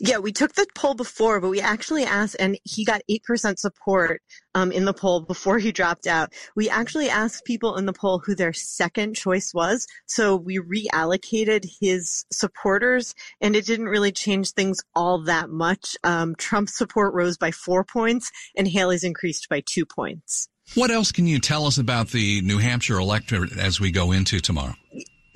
Yeah, 0.00 0.18
we 0.18 0.32
took 0.32 0.54
the 0.54 0.66
poll 0.74 0.94
before, 0.94 1.40
but 1.40 1.48
we 1.48 1.60
actually 1.60 2.04
asked, 2.04 2.36
and 2.38 2.58
he 2.64 2.84
got 2.84 3.02
8% 3.10 3.58
support 3.58 4.22
um, 4.54 4.72
in 4.72 4.84
the 4.84 4.92
poll 4.92 5.20
before 5.20 5.58
he 5.58 5.72
dropped 5.72 6.06
out. 6.06 6.32
We 6.54 6.68
actually 6.68 7.08
asked 7.08 7.44
people 7.44 7.76
in 7.76 7.86
the 7.86 7.92
poll 7.92 8.18
who 8.18 8.34
their 8.34 8.52
second 8.52 9.14
choice 9.14 9.52
was. 9.54 9.86
So 10.06 10.36
we 10.36 10.58
reallocated 10.58 11.66
his 11.80 12.24
supporters, 12.30 13.14
and 13.40 13.56
it 13.56 13.66
didn't 13.66 13.86
really 13.86 14.12
change 14.12 14.50
things 14.50 14.80
all 14.94 15.24
that 15.24 15.50
much. 15.50 15.96
Um, 16.04 16.34
Trump's 16.36 16.76
support 16.76 17.14
rose 17.14 17.38
by 17.38 17.50
four 17.50 17.84
points, 17.84 18.30
and 18.56 18.68
Haley's 18.68 19.04
increased 19.04 19.48
by 19.48 19.62
two 19.64 19.86
points. 19.86 20.48
What 20.74 20.90
else 20.90 21.12
can 21.12 21.26
you 21.26 21.38
tell 21.38 21.66
us 21.66 21.78
about 21.78 22.08
the 22.08 22.40
New 22.42 22.58
Hampshire 22.58 22.98
electorate 22.98 23.56
as 23.56 23.80
we 23.80 23.92
go 23.92 24.12
into 24.12 24.40
tomorrow? 24.40 24.74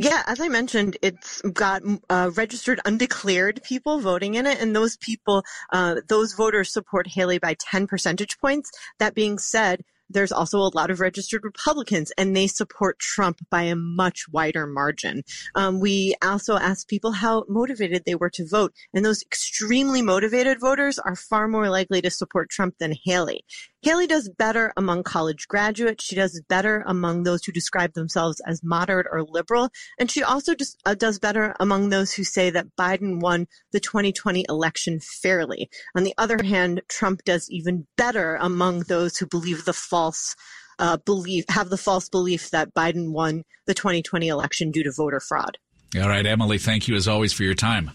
Yeah, 0.03 0.23
as 0.27 0.41
I 0.41 0.49
mentioned, 0.49 0.97
it's 1.03 1.43
got 1.43 1.83
uh, 2.09 2.31
registered 2.35 2.81
undeclared 2.87 3.63
people 3.63 4.01
voting 4.01 4.35
in 4.35 4.47
it, 4.47 4.59
and 4.59 4.75
those 4.75 4.97
people, 4.97 5.45
uh, 5.73 5.97
those 6.09 6.33
voters 6.33 6.73
support 6.73 7.07
Haley 7.07 7.39
by 7.39 7.55
10 7.61 7.87
percentage 7.87 8.39
points. 8.39 8.71
That 8.99 9.15
being 9.15 9.39
said, 9.39 9.85
there's 10.09 10.33
also 10.33 10.59
a 10.59 10.75
lot 10.75 10.91
of 10.91 11.01
registered 11.01 11.45
Republicans, 11.45 12.13
and 12.19 12.35
they 12.35 12.47
support 12.47 12.99
Trump 12.99 13.39
by 13.51 13.63
a 13.63 13.77
much 13.77 14.25
wider 14.31 14.67
margin. 14.67 15.23
Um, 15.55 15.81
we 15.81 16.15
also 16.23 16.57
asked 16.57 16.89
people 16.89 17.13
how 17.13 17.45
motivated 17.49 18.05
they 18.05 18.15
were 18.15 18.31
to 18.31 18.47
vote, 18.47 18.73
and 18.93 19.05
those 19.05 19.23
extremely 19.23 20.03
motivated 20.03 20.61
voters 20.61 20.99
are 20.99 21.15
far 21.15 21.47
more 21.47 21.71
likely 21.71 22.03
to 22.03 22.11
support 22.11 22.51
Trump 22.51 22.77
than 22.79 22.95
Haley. 23.05 23.45
Haley 23.83 24.07
does 24.07 24.29
better 24.29 24.73
among 24.77 25.05
college 25.05 25.49
graduates. 25.49 26.05
She 26.05 26.15
does 26.15 26.43
better 26.49 26.85
among 26.87 27.23
those 27.23 27.45
who 27.45 27.53
describe 27.53 27.95
themselves 27.95 28.41
as 28.47 28.63
moderate 28.63 29.07
or 29.11 29.23
liberal. 29.23 29.71
And 29.99 30.11
she 30.11 30.23
also 30.23 30.55
just, 30.55 30.77
uh, 30.85 30.95
does 30.95 31.19
better 31.19 31.55
among 31.59 31.89
those 31.89 32.13
who 32.13 32.23
say 32.23 32.51
that 32.51 32.77
Biden 32.79 33.21
won 33.21 33.47
the 33.73 33.81
2020 33.81 34.45
election 34.49 35.01
fairly. 35.01 35.71
On 35.95 36.05
the 36.05 36.15
other 36.19 36.43
hand, 36.43 36.83
Trump 36.89 37.25
does 37.25 37.49
even 37.51 37.87
better 37.97 38.37
among 38.37 38.81
those 38.81 39.17
who 39.17 39.27
believe 39.27 39.65
the 39.65 39.73
false 39.73 40.37
uh, 40.79 40.97
believe 40.97 41.45
have 41.51 41.69
the 41.69 41.77
false 41.77 42.09
belief 42.09 42.51
that 42.51 42.73
Biden 42.75 43.13
won 43.13 43.45
the 43.67 43.75
2020 43.75 44.29
election 44.29 44.71
due 44.71 44.83
to 44.83 44.91
voter 44.91 45.21
fraud. 45.21 45.59
All 45.95 46.09
right, 46.09 46.25
Emily, 46.25 46.59
thank 46.59 46.89
you 46.89 46.95
as 46.97 47.07
always 47.07 47.33
for 47.33 47.43
your 47.43 47.55
time. 47.55 47.91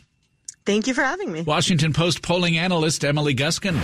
Thank 0.66 0.88
you 0.88 0.94
for 0.94 1.04
having 1.04 1.32
me. 1.32 1.42
Washington 1.42 1.94
Post 1.94 2.22
polling 2.22 2.58
analyst 2.58 3.04
Emily 3.06 3.36
Guskin. 3.36 3.80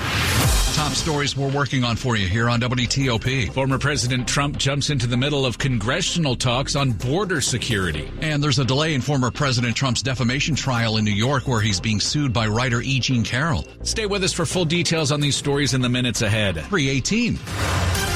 Top 0.73 0.93
stories 0.93 1.35
we're 1.35 1.51
working 1.51 1.83
on 1.83 1.97
for 1.97 2.15
you 2.15 2.27
here 2.27 2.49
on 2.49 2.61
WTOP. 2.61 3.51
Former 3.53 3.77
President 3.77 4.27
Trump 4.27 4.57
jumps 4.57 4.89
into 4.89 5.05
the 5.05 5.17
middle 5.17 5.45
of 5.45 5.57
congressional 5.57 6.35
talks 6.35 6.75
on 6.75 6.91
border 6.91 7.41
security. 7.41 8.09
And 8.21 8.41
there's 8.41 8.57
a 8.57 8.65
delay 8.65 8.93
in 8.93 9.01
former 9.01 9.31
President 9.31 9.75
Trump's 9.75 10.01
defamation 10.01 10.55
trial 10.55 10.97
in 10.97 11.03
New 11.03 11.11
York 11.11 11.47
where 11.47 11.61
he's 11.61 11.81
being 11.81 11.99
sued 11.99 12.31
by 12.31 12.47
writer 12.47 12.81
E. 12.81 12.99
Jean 12.99 13.23
Carroll. 13.23 13.67
Stay 13.83 14.05
with 14.05 14.23
us 14.23 14.33
for 14.33 14.45
full 14.45 14.65
details 14.65 15.11
on 15.11 15.19
these 15.19 15.35
stories 15.35 15.73
in 15.73 15.81
the 15.81 15.89
minutes 15.89 16.21
ahead. 16.21 16.55
318. 16.55 18.10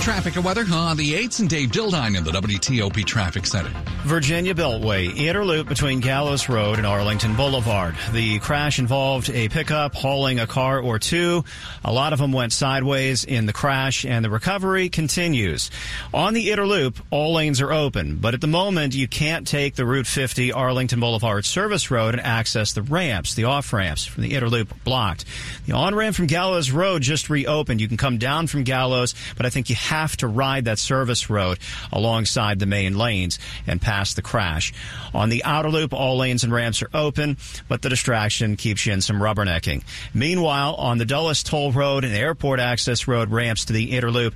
Traffic 0.00 0.36
and 0.36 0.44
weather 0.44 0.64
on 0.70 0.96
the 0.98 1.14
8s 1.14 1.40
and 1.40 1.48
Dave 1.48 1.70
Dildine 1.70 2.16
in 2.16 2.24
the 2.24 2.30
WTOP 2.30 3.04
Traffic 3.06 3.46
Center. 3.46 3.70
Virginia 4.02 4.54
Beltway, 4.54 5.16
inner 5.16 5.44
loop 5.46 5.66
between 5.66 6.00
Gallows 6.00 6.46
Road 6.50 6.76
and 6.76 6.86
Arlington 6.86 7.34
Boulevard. 7.36 7.96
The 8.12 8.38
crash 8.40 8.78
involved 8.78 9.30
a 9.30 9.48
pickup 9.48 9.94
hauling 9.94 10.40
a 10.40 10.46
car 10.46 10.78
or 10.78 10.98
two. 10.98 11.42
A 11.82 11.92
lot 11.92 12.12
of 12.12 12.18
them 12.18 12.32
went 12.32 12.52
sideways 12.52 13.24
in 13.24 13.46
the 13.46 13.54
crash 13.54 14.04
and 14.04 14.22
the 14.22 14.28
recovery 14.28 14.90
continues. 14.90 15.70
On 16.12 16.34
the 16.34 16.50
inner 16.50 16.66
loop, 16.66 16.98
all 17.10 17.32
lanes 17.32 17.62
are 17.62 17.72
open, 17.72 18.16
but 18.16 18.34
at 18.34 18.42
the 18.42 18.46
moment 18.46 18.94
you 18.94 19.08
can't 19.08 19.46
take 19.46 19.74
the 19.74 19.86
Route 19.86 20.06
50 20.06 20.52
Arlington 20.52 21.00
Boulevard 21.00 21.46
service 21.46 21.90
road 21.90 22.12
and 22.12 22.22
access 22.22 22.74
the 22.74 22.82
ramps, 22.82 23.34
the 23.34 23.44
off 23.44 23.72
ramps 23.72 24.04
from 24.04 24.22
the 24.22 24.34
inner 24.34 24.50
loop 24.50 24.74
blocked. 24.84 25.24
The 25.64 25.72
on 25.72 25.94
ramp 25.94 26.14
from 26.14 26.26
Gallows 26.26 26.70
Road 26.70 27.00
just 27.00 27.30
reopened. 27.30 27.80
You 27.80 27.88
can 27.88 27.96
come 27.96 28.18
down 28.18 28.48
from 28.48 28.64
Gallows, 28.64 29.14
but 29.36 29.46
I 29.46 29.50
think 29.50 29.70
you 29.70 29.76
have 29.84 30.16
to 30.18 30.26
ride 30.26 30.64
that 30.66 30.78
service 30.78 31.30
road 31.30 31.58
alongside 31.92 32.58
the 32.58 32.66
main 32.66 32.96
lanes 32.96 33.38
and 33.66 33.80
past 33.80 34.16
the 34.16 34.22
crash. 34.22 34.72
On 35.14 35.28
the 35.28 35.44
outer 35.44 35.70
loop, 35.70 35.92
all 35.92 36.18
lanes 36.18 36.44
and 36.44 36.52
ramps 36.52 36.82
are 36.82 36.90
open, 36.94 37.36
but 37.68 37.82
the 37.82 37.88
distraction 37.88 38.56
keeps 38.56 38.86
you 38.86 38.92
in 38.92 39.00
some 39.00 39.20
rubbernecking. 39.20 39.82
Meanwhile, 40.12 40.74
on 40.74 40.98
the 40.98 41.04
Dulles 41.04 41.42
Toll 41.42 41.72
Road 41.72 42.04
and 42.04 42.14
Airport 42.14 42.60
Access 42.60 43.06
Road 43.06 43.30
ramps 43.30 43.66
to 43.66 43.72
the 43.72 43.92
inner 43.96 44.10
loop, 44.10 44.34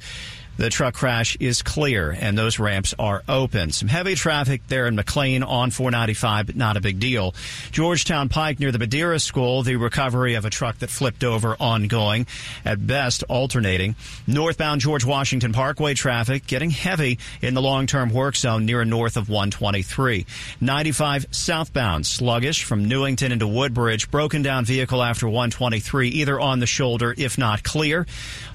the 0.58 0.70
truck 0.70 0.94
crash 0.94 1.36
is 1.40 1.62
clear 1.62 2.10
and 2.10 2.36
those 2.36 2.58
ramps 2.58 2.94
are 2.98 3.22
open. 3.28 3.70
Some 3.70 3.88
heavy 3.88 4.14
traffic 4.14 4.60
there 4.66 4.86
in 4.86 4.96
McLean 4.96 5.42
on 5.42 5.70
495, 5.70 6.46
but 6.46 6.56
not 6.56 6.76
a 6.76 6.80
big 6.80 6.98
deal. 6.98 7.34
Georgetown 7.70 8.28
Pike 8.28 8.58
near 8.58 8.72
the 8.72 8.78
Madeira 8.78 9.20
School, 9.20 9.62
the 9.62 9.76
recovery 9.76 10.34
of 10.34 10.44
a 10.44 10.50
truck 10.50 10.78
that 10.78 10.90
flipped 10.90 11.22
over 11.24 11.56
ongoing, 11.60 12.26
at 12.64 12.84
best 12.84 13.22
alternating. 13.28 13.94
Northbound 14.26 14.80
George 14.80 15.04
Washington 15.04 15.52
Parkway 15.52 15.94
traffic 15.94 16.46
getting 16.46 16.70
heavy 16.70 17.18
in 17.40 17.54
the 17.54 17.62
long-term 17.62 18.10
work 18.12 18.36
zone 18.36 18.66
near 18.66 18.84
north 18.84 19.16
of 19.16 19.28
123. 19.28 20.26
95 20.60 21.26
southbound 21.30 22.04
sluggish 22.04 22.64
from 22.64 22.86
Newington 22.86 23.30
into 23.30 23.46
Woodbridge, 23.46 24.10
broken 24.10 24.42
down 24.42 24.64
vehicle 24.64 25.02
after 25.02 25.26
123, 25.26 26.08
either 26.08 26.40
on 26.40 26.58
the 26.58 26.66
shoulder, 26.66 27.14
if 27.16 27.38
not 27.38 27.62
clear. 27.62 28.06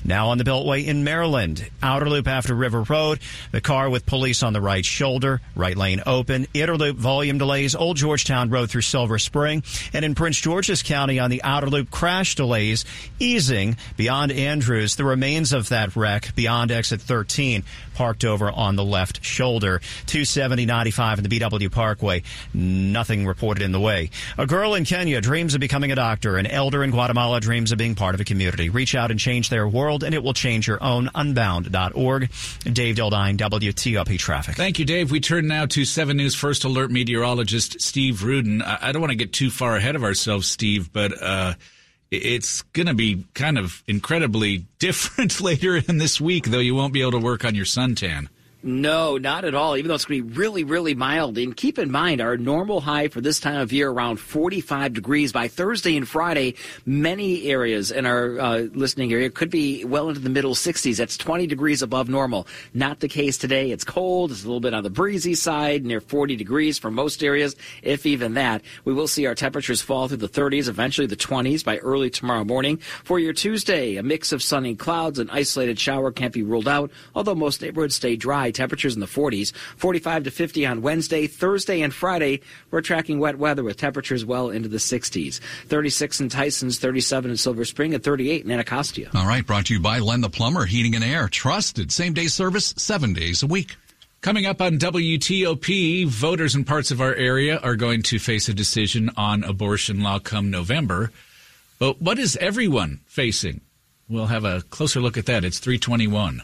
Now 0.03 0.29
on 0.29 0.37
the 0.37 0.43
Beltway 0.43 0.85
in 0.85 1.05
Maryland, 1.05 1.69
outer 1.93 2.09
loop 2.09 2.27
after 2.27 2.55
River 2.55 2.81
Road, 2.81 3.19
the 3.51 3.61
car 3.61 3.87
with 3.87 4.07
police 4.07 4.41
on 4.41 4.51
the 4.51 4.61
right 4.61 4.83
shoulder, 4.83 5.41
right 5.55 5.77
lane 5.77 6.01
open, 6.07 6.47
inner 6.51 6.75
loop 6.75 6.97
volume 6.97 7.37
delays, 7.37 7.75
Old 7.75 7.97
Georgetown 7.97 8.49
Road 8.49 8.71
through 8.71 8.81
Silver 8.81 9.19
Spring, 9.19 9.61
and 9.93 10.03
in 10.03 10.15
Prince 10.15 10.41
George's 10.41 10.81
County 10.81 11.19
on 11.19 11.29
the 11.29 11.43
outer 11.43 11.67
loop 11.67 11.91
crash 11.91 12.33
delays 12.33 12.83
easing 13.19 13.77
beyond 13.95 14.31
Andrews, 14.31 14.95
the 14.95 15.05
remains 15.05 15.53
of 15.53 15.69
that 15.69 15.95
wreck 15.95 16.33
beyond 16.35 16.71
exit 16.71 16.99
13 16.99 17.63
parked 17.93 18.25
over 18.25 18.51
on 18.51 18.75
the 18.75 18.83
left 18.83 19.23
shoulder. 19.23 19.79
270 20.07 20.65
95 20.65 21.19
in 21.19 21.23
the 21.23 21.39
BW 21.39 21.71
Parkway. 21.71 22.23
Nothing 22.53 23.27
reported 23.27 23.63
in 23.63 23.71
the 23.71 23.79
way. 23.79 24.09
A 24.37 24.47
girl 24.47 24.73
in 24.73 24.83
Kenya 24.85 25.21
dreams 25.21 25.53
of 25.53 25.59
becoming 25.59 25.91
a 25.91 25.95
doctor. 25.95 26.37
An 26.37 26.47
elder 26.47 26.83
in 26.83 26.89
Guatemala 26.89 27.39
dreams 27.39 27.71
of 27.71 27.77
being 27.77 27.93
part 27.93 28.15
of 28.15 28.21
a 28.21 28.23
community. 28.23 28.69
Reach 28.69 28.95
out 28.95 29.11
and 29.11 29.19
change 29.19 29.49
their 29.49 29.67
world, 29.67 30.03
and 30.03 30.15
it 30.15 30.23
will 30.23 30.33
change 30.33 30.67
your 30.67 30.83
own. 30.83 31.09
Unbound.org. 31.83 32.29
Dave 32.71 32.95
Dildine, 32.95 33.37
WTOP 33.37 34.17
Traffic. 34.17 34.55
Thank 34.55 34.79
you, 34.79 34.85
Dave. 34.85 35.11
We 35.11 35.19
turn 35.19 35.47
now 35.47 35.65
to 35.67 35.85
7 35.85 36.15
News 36.15 36.35
First 36.35 36.63
Alert 36.63 36.91
meteorologist 36.91 37.81
Steve 37.81 38.23
Rudin. 38.23 38.61
I 38.61 38.91
don't 38.91 39.01
want 39.01 39.11
to 39.11 39.17
get 39.17 39.33
too 39.33 39.49
far 39.49 39.75
ahead 39.75 39.95
of 39.95 40.03
ourselves, 40.03 40.49
Steve, 40.49 40.91
but 40.91 41.21
uh, 41.21 41.53
it's 42.11 42.61
going 42.73 42.87
to 42.87 42.93
be 42.93 43.25
kind 43.33 43.57
of 43.57 43.83
incredibly 43.87 44.59
different 44.79 45.41
later 45.41 45.77
in 45.77 45.97
this 45.97 46.19
week, 46.19 46.45
though 46.45 46.59
you 46.59 46.75
won't 46.75 46.93
be 46.93 47.01
able 47.01 47.11
to 47.11 47.19
work 47.19 47.45
on 47.45 47.55
your 47.55 47.65
suntan. 47.65 48.27
No, 48.65 49.17
not 49.17 49.43
at 49.43 49.55
all. 49.55 49.75
Even 49.75 49.89
though 49.89 49.95
it's 49.95 50.05
going 50.05 50.21
to 50.21 50.25
be 50.25 50.37
really, 50.37 50.63
really 50.63 50.95
mild. 50.95 51.37
And 51.37 51.55
keep 51.55 51.77
in 51.77 51.91
mind, 51.91 52.21
our 52.21 52.37
normal 52.37 52.79
high 52.79 53.09
for 53.09 53.19
this 53.19 53.41
time 53.41 53.59
of 53.59 53.73
year 53.73 53.89
around 53.89 54.21
45 54.21 54.93
degrees 54.93 55.33
by 55.33 55.49
Thursday 55.49 55.97
and 55.97 56.07
Friday. 56.07 56.55
Many 56.85 57.43
areas 57.47 57.91
in 57.91 58.05
our 58.05 58.39
uh, 58.39 58.57
listening 58.73 59.11
area 59.11 59.29
could 59.29 59.49
be 59.49 59.83
well 59.83 60.07
into 60.07 60.21
the 60.21 60.29
middle 60.29 60.55
60s. 60.55 60.95
That's 60.95 61.17
20 61.17 61.45
degrees 61.45 61.81
above 61.81 62.07
normal. 62.07 62.47
Not 62.73 63.01
the 63.01 63.09
case 63.09 63.37
today. 63.37 63.71
It's 63.71 63.83
cold. 63.83 64.31
It's 64.31 64.45
a 64.45 64.47
little 64.47 64.61
bit 64.61 64.73
on 64.73 64.83
the 64.83 64.89
breezy 64.89 65.35
side, 65.35 65.83
near 65.83 65.99
40 65.99 66.37
degrees 66.37 66.79
for 66.79 66.89
most 66.89 67.21
areas, 67.21 67.57
if 67.81 68.05
even 68.05 68.35
that. 68.35 68.61
We 68.85 68.93
will 68.93 69.09
see 69.09 69.25
our 69.25 69.35
temperatures 69.35 69.81
fall 69.81 70.07
through 70.07 70.17
the 70.17 70.29
30s, 70.29 70.69
eventually 70.69 71.07
the 71.07 71.17
20s 71.17 71.65
by 71.65 71.79
early 71.79 72.09
tomorrow 72.09 72.45
morning. 72.45 72.77
For 72.77 73.19
your 73.19 73.33
Tuesday, 73.33 73.97
a 73.97 74.03
mix 74.03 74.31
of 74.31 74.41
sunny 74.41 74.73
clouds, 74.75 75.19
an 75.19 75.29
isolated 75.31 75.77
shower 75.77 76.13
can't 76.13 76.33
be 76.33 76.43
ruled 76.43 76.69
out, 76.69 76.91
although 77.13 77.35
most 77.35 77.61
neighborhoods 77.61 77.95
stay 77.95 78.15
dry 78.15 78.51
temperatures 78.53 78.93
in 78.93 78.99
the 78.99 79.05
40s, 79.05 79.53
45 79.77 80.23
to 80.25 80.31
50 80.31 80.65
on 80.65 80.81
Wednesday, 80.81 81.27
Thursday, 81.27 81.81
and 81.81 81.93
Friday. 81.93 82.41
We're 82.71 82.81
tracking 82.81 83.19
wet 83.19 83.37
weather 83.37 83.63
with 83.63 83.77
temperatures 83.77 84.25
well 84.25 84.49
into 84.49 84.69
the 84.69 84.77
60s. 84.77 85.39
36 85.67 86.21
in 86.21 86.29
Tysons, 86.29 86.79
37 86.79 87.31
in 87.31 87.37
Silver 87.37 87.65
Spring, 87.65 87.93
and 87.93 88.03
38 88.03 88.45
in 88.45 88.51
Anacostia. 88.51 89.09
All 89.13 89.27
right, 89.27 89.45
brought 89.45 89.67
to 89.67 89.73
you 89.73 89.79
by 89.79 89.99
Len 89.99 90.21
the 90.21 90.29
Plumber, 90.29 90.65
Heating 90.65 90.95
and 90.95 91.03
Air. 91.03 91.27
Trusted 91.27 91.91
same 91.91 92.13
day 92.13 92.27
service 92.27 92.73
seven 92.77 93.13
days 93.13 93.43
a 93.43 93.47
week. 93.47 93.75
Coming 94.23 94.45
up 94.45 94.61
on 94.61 94.77
WTOP, 94.77 96.07
voters 96.07 96.55
in 96.55 96.63
parts 96.63 96.91
of 96.91 97.01
our 97.01 97.13
area 97.13 97.57
are 97.57 97.75
going 97.75 98.03
to 98.03 98.19
face 98.19 98.47
a 98.47 98.53
decision 98.53 99.11
on 99.17 99.43
abortion 99.43 100.01
law 100.01 100.17
come 100.17 100.49
November. 100.49 101.11
But 101.77 102.01
what 102.01 102.17
is 102.17 102.37
everyone 102.37 103.01
facing? 103.05 103.59
We'll 104.07 104.27
have 104.27 104.45
a 104.45 104.61
closer 104.69 105.01
look 105.01 105.17
at 105.17 105.25
that. 105.25 105.43
It's 105.43 105.59
321. 105.59 106.41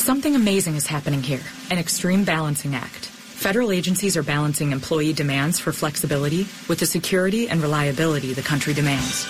Something 0.00 0.34
amazing 0.34 0.76
is 0.76 0.86
happening 0.86 1.22
here 1.22 1.42
an 1.70 1.76
extreme 1.78 2.24
balancing 2.24 2.74
act. 2.74 3.04
Federal 3.04 3.70
agencies 3.70 4.16
are 4.16 4.22
balancing 4.22 4.72
employee 4.72 5.12
demands 5.12 5.60
for 5.60 5.72
flexibility 5.72 6.48
with 6.70 6.78
the 6.78 6.86
security 6.86 7.50
and 7.50 7.60
reliability 7.60 8.32
the 8.32 8.40
country 8.40 8.72
demands. 8.72 9.28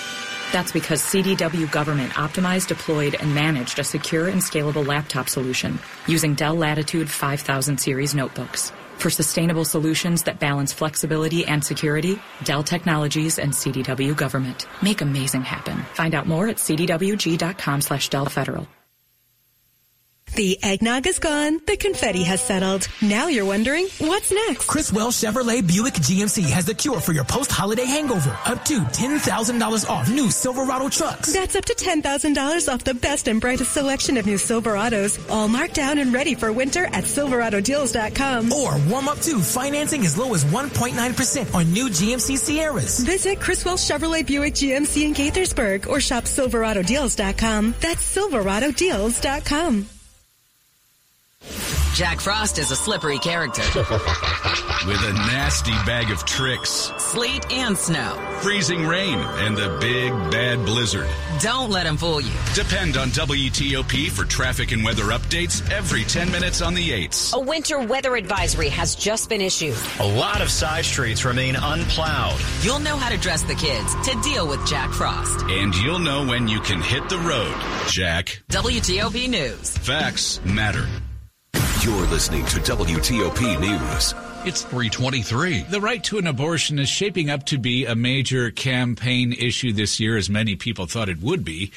That's 0.53 0.71
because 0.71 1.03
CDW 1.03 1.69
Government 1.73 2.13
optimized, 2.13 2.69
deployed, 2.69 3.17
and 3.17 3.35
managed 3.35 3.81
a 3.81 3.85
secure 3.85 4.29
and 4.29 4.41
scalable 4.41 4.87
laptop 4.87 5.29
solution 5.29 5.77
using 6.07 6.37
Dell 6.37 6.55
Latitude 6.55 7.11
5000 7.11 7.77
series 7.77 8.15
notebooks. 8.15 8.71
For 8.99 9.11
sustainable 9.11 9.65
solutions 9.65 10.23
that 10.23 10.39
balance 10.39 10.73
flexibility 10.73 11.45
and 11.47 11.65
security, 11.65 12.23
Dell 12.45 12.63
Technologies 12.63 13.41
and 13.41 13.53
CDW 13.53 14.17
Government 14.17 14.69
make 14.83 15.01
amazing 15.01 15.43
happen. 15.43 15.83
Find 15.95 16.15
out 16.15 16.29
more 16.29 16.47
at 16.47 16.59
cdwg.com 16.59 17.81
slash 17.81 18.09
Dell 18.09 18.27
Federal. 18.27 18.69
The 20.37 20.59
eggnog 20.63 21.07
is 21.07 21.19
gone. 21.19 21.61
The 21.67 21.77
confetti 21.77 22.23
has 22.23 22.41
settled. 22.41 22.89
Now 23.03 23.27
you're 23.27 23.45
wondering, 23.45 23.89
what's 23.99 24.33
next? 24.33 24.67
Criswell 24.67 25.09
Chevrolet 25.09 25.67
Buick 25.67 25.95
GMC 25.95 26.45
has 26.51 26.65
the 26.65 26.75
cure 26.75 27.01
for 27.01 27.13
your 27.13 27.25
post-holiday 27.25 27.85
hangover. 27.85 28.31
Up 28.47 28.65
to 28.67 28.81
$10,000 28.81 29.91
off 29.91 30.11
new 30.11 30.31
Silverado 30.31 30.89
trucks. 30.89 31.33
That's 31.33 31.57
up 31.57 31.65
to 31.67 31.75
$10,000 31.75 32.73
off 32.73 32.85
the 32.85 32.95
best 32.95 33.29
and 33.29 33.41
brightest 33.41 33.73
selection 33.73 34.17
of 34.17 34.27
new 34.27 34.37
Silverados. 34.37 35.19
All 35.31 35.49
marked 35.49 35.75
down 35.75 35.99
and 35.99 36.13
ready 36.13 36.35
for 36.35 36.53
winter 36.53 36.87
at 36.87 37.05
SilveradoDeals.com. 37.05 38.53
Or 38.53 38.79
warm 38.89 39.09
up 39.09 39.19
to 39.21 39.41
financing 39.41 40.05
as 40.07 40.17
low 40.17 40.33
as 40.35 40.45
1.9% 40.47 41.55
on 41.55 41.73
new 41.73 41.89
GMC 41.89 42.39
Sierras. 42.39 43.01
Visit 43.01 43.41
Criswell 43.41 43.77
Chevrolet 43.77 44.27
Buick 44.27 44.55
GMC 44.55 45.03
in 45.05 45.15
Gaithersburg 45.15 45.87
or 45.87 46.01
shop 46.01 46.25
SilveradoDeals.com. 46.25 47.75
That's 47.81 48.17
SilveradoDeals.com. 48.17 50.00
Jack 51.95 52.21
Frost 52.21 52.59
is 52.59 52.71
a 52.71 52.77
slippery 52.77 53.19
character. 53.19 53.61
With 54.87 55.03
a 55.03 55.13
nasty 55.27 55.73
bag 55.85 56.11
of 56.11 56.25
tricks, 56.25 56.91
Sleet 56.99 57.51
and 57.53 57.77
snow. 57.77 58.17
freezing 58.41 58.87
rain, 58.87 59.19
and 59.19 59.55
the 59.57 59.77
big 59.81 60.11
bad 60.31 60.65
blizzard. 60.65 61.07
Don't 61.41 61.71
let 61.71 61.87
him 61.87 61.99
fool 61.99 62.21
you. 62.21 62.33
Depend 62.55 62.97
on 62.97 63.09
WTOP 63.11 64.09
for 64.11 64.25
traffic 64.25 64.73
and 64.73 64.83
weather 64.83 65.03
updates 65.05 65.69
every 65.71 66.05
10 66.05 66.31
minutes 66.33 66.63
on 66.63 66.73
the 66.75 66.89
8s. 66.91 67.35
A 67.35 67.41
winter 67.41 67.81
weather 67.81 68.17
advisory 68.17 68.69
has 68.71 68.95
just 68.95 69.29
been 69.29 69.43
issued. 69.43 69.77
A 69.99 70.07
lot 70.07 70.41
of 70.41 70.49
side 70.51 70.87
streets 70.87 71.25
remain 71.27 71.55
unplowed. 71.57 72.41
You'll 72.63 72.79
know 72.79 72.97
how 72.97 73.11
to 73.11 73.19
dress 73.19 73.43
the 73.43 73.55
kids 73.57 73.95
to 74.09 74.19
deal 74.23 74.49
with 74.49 74.65
Jack 74.67 74.91
Frost. 74.93 75.45
And 75.51 75.75
you'll 75.77 75.99
know 75.99 76.25
when 76.25 76.49
you 76.49 76.61
can 76.61 76.81
hit 76.81 77.09
the 77.11 77.19
road, 77.19 77.55
Jack. 77.89 78.41
WTOP 78.49 79.29
News. 79.29 79.77
Facts 79.79 80.41
matter. 80.47 80.87
You're 81.83 82.07
listening 82.09 82.45
to 82.45 82.59
WTOP 82.59 83.59
News. 83.59 84.15
It's 84.47 84.61
323. 84.65 85.63
The 85.71 85.81
right 85.81 86.05
to 86.05 86.19
an 86.19 86.27
abortion 86.27 86.79
is 86.79 86.91
shaping 86.91 87.31
up 87.31 87.47
to 87.47 87.57
be 87.57 87.87
a 87.87 87.95
major 87.95 88.51
campaign 88.51 89.33
issue 89.33 89.73
this 89.73 89.99
year, 89.99 90.19
as 90.19 90.29
many 90.29 90.57
people 90.57 90.85
thought 90.85 91.09
it 91.09 91.23
would 91.23 91.43
be. 91.43 91.73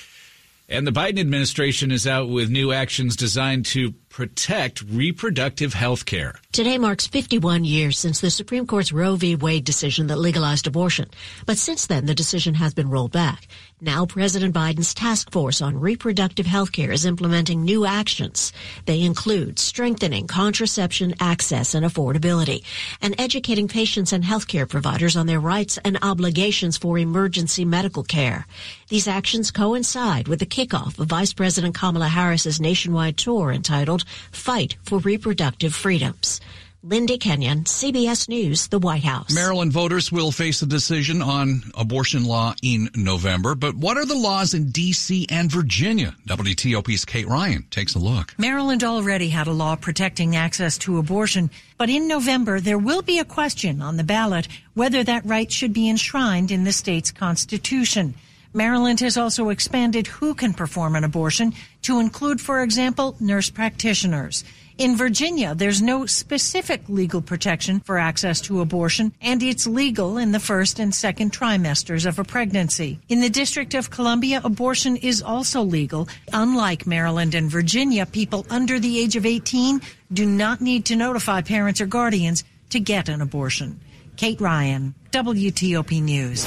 And 0.68 0.86
the 0.86 0.92
Biden 0.92 1.22
administration 1.22 1.90
is 1.90 2.06
out 2.06 2.28
with 2.28 2.50
new 2.50 2.74
actions 2.74 3.16
designed 3.16 3.66
to 3.68 3.94
protect 4.14 4.84
reproductive 4.84 5.74
health 5.74 6.06
care. 6.06 6.36
Today 6.52 6.78
marks 6.78 7.08
51 7.08 7.66
years 7.66 7.98
since 7.98 8.22
the 8.22 8.30
Supreme 8.30 8.68
Court's 8.68 8.92
Roe 8.92 9.16
v. 9.16 9.36
Wade 9.36 9.66
decision 9.66 10.06
that 10.08 10.20
legalized 10.20 10.68
abortion. 10.68 11.10
But 11.48 11.58
since 11.58 11.88
then, 11.88 12.06
the 12.06 12.14
decision 12.14 12.54
has 12.54 12.76
been 12.76 12.92
rolled 12.92 13.12
back. 13.12 13.48
Now, 13.82 14.06
President 14.06 14.54
Biden's 14.54 14.94
task 14.94 15.32
force 15.32 15.62
on 15.62 15.80
reproductive 15.80 16.46
health 16.46 16.72
care 16.72 16.92
is 16.92 17.06
implementing 17.06 17.66
new 17.66 17.86
actions. 17.88 18.54
They 18.86 19.02
include 19.02 19.58
strengthening 19.58 20.28
contraception 20.28 21.16
access 21.20 21.74
and 21.74 21.84
affordability 21.84 22.64
and 23.02 23.16
educating 23.20 23.68
patients 23.68 24.14
and 24.14 24.24
healthcare 24.24 24.70
providers 24.70 25.18
on 25.18 25.26
their 25.26 25.40
rights 25.40 25.80
and 25.84 25.98
obligations 26.04 26.78
for 26.78 27.00
emergency 27.00 27.66
medical 27.66 28.04
care. 28.04 28.46
These 28.90 29.08
actions 29.08 29.50
coincide 29.50 30.28
with 30.28 30.40
the 30.40 30.46
kickoff 30.46 31.00
of 31.00 31.08
Vice 31.08 31.34
President 31.34 31.76
Kamala 31.76 32.08
Harris's 32.08 32.62
nationwide 32.62 33.18
tour 33.18 33.52
entitled 33.52 34.03
Fight 34.32 34.78
for 34.84 35.00
Reproductive 35.00 35.74
Freedoms. 35.74 36.40
Lindy 36.86 37.18
Kenyon, 37.18 37.64
CBS 37.64 38.28
News, 38.28 38.68
the 38.68 38.78
White 38.78 39.06
House. 39.06 39.34
Maryland 39.34 39.72
voters 39.72 40.12
will 40.12 40.34
face 40.34 40.62
a 40.62 40.66
decision 40.66 41.22
on 41.22 41.64
abortion 41.76 42.26
law 42.26 42.54
in 42.62 42.90
November, 42.94 43.56
but 43.56 43.74
what 43.74 43.96
are 43.96 44.06
the 44.06 44.18
laws 44.18 44.54
in 44.54 44.70
D.C. 44.70 45.26
and 45.30 45.50
Virginia? 45.50 46.14
WTOP's 46.28 47.06
Kate 47.06 47.26
Ryan 47.26 47.66
takes 47.72 47.96
a 47.96 48.00
look. 48.00 48.38
Maryland 48.38 48.84
already 48.84 49.30
had 49.30 49.48
a 49.48 49.54
law 49.54 49.78
protecting 49.78 50.36
access 50.36 50.78
to 50.80 50.98
abortion, 50.98 51.50
but 51.78 51.90
in 51.90 52.10
November 52.10 52.60
there 52.60 52.78
will 52.78 53.02
be 53.02 53.18
a 53.18 53.24
question 53.26 53.82
on 53.82 53.96
the 53.96 54.04
ballot 54.04 54.50
whether 54.74 55.06
that 55.06 55.26
right 55.26 55.50
should 55.50 55.72
be 55.72 55.88
enshrined 55.88 56.52
in 56.52 56.66
the 56.66 56.74
state's 56.74 57.12
constitution. 57.12 58.14
Maryland 58.54 59.00
has 59.00 59.18
also 59.18 59.50
expanded 59.50 60.06
who 60.06 60.36
can 60.36 60.54
perform 60.54 60.96
an 60.96 61.04
abortion 61.04 61.54
to 61.82 62.00
include, 62.00 62.40
for 62.40 62.62
example, 62.62 63.16
nurse 63.20 63.50
practitioners. 63.50 64.44
In 64.78 64.96
Virginia, 64.96 65.54
there's 65.54 65.84
no 65.84 66.08
specific 66.08 66.82
legal 66.88 67.22
protection 67.22 67.80
for 67.82 68.00
access 68.00 68.42
to 68.42 68.62
abortion, 68.62 69.14
and 69.22 69.44
it's 69.44 69.68
legal 69.68 70.18
in 70.18 70.32
the 70.32 70.40
first 70.40 70.80
and 70.80 70.94
second 70.94 71.32
trimesters 71.32 72.08
of 72.08 72.18
a 72.18 72.24
pregnancy. 72.24 73.00
In 73.08 73.20
the 73.20 73.30
District 73.30 73.76
of 73.76 73.92
Columbia, 73.92 74.42
abortion 74.44 74.98
is 74.98 75.22
also 75.22 75.62
legal. 75.62 76.08
Unlike 76.32 76.88
Maryland 76.88 77.36
and 77.36 77.52
Virginia, 77.52 78.06
people 78.08 78.48
under 78.50 78.80
the 78.80 79.00
age 79.00 79.16
of 79.16 79.28
18 79.28 79.82
do 80.12 80.26
not 80.26 80.60
need 80.60 80.86
to 80.86 80.96
notify 80.96 81.42
parents 81.42 81.80
or 81.80 81.86
guardians 81.86 82.44
to 82.70 82.80
get 82.80 83.10
an 83.10 83.22
abortion. 83.22 83.80
Kate 84.16 84.42
Ryan, 84.42 84.96
WTOP 85.12 86.02
News. 86.02 86.46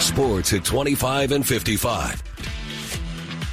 Sports 0.00 0.52
at 0.52 0.64
25 0.64 1.32
and 1.32 1.46
55. 1.46 2.22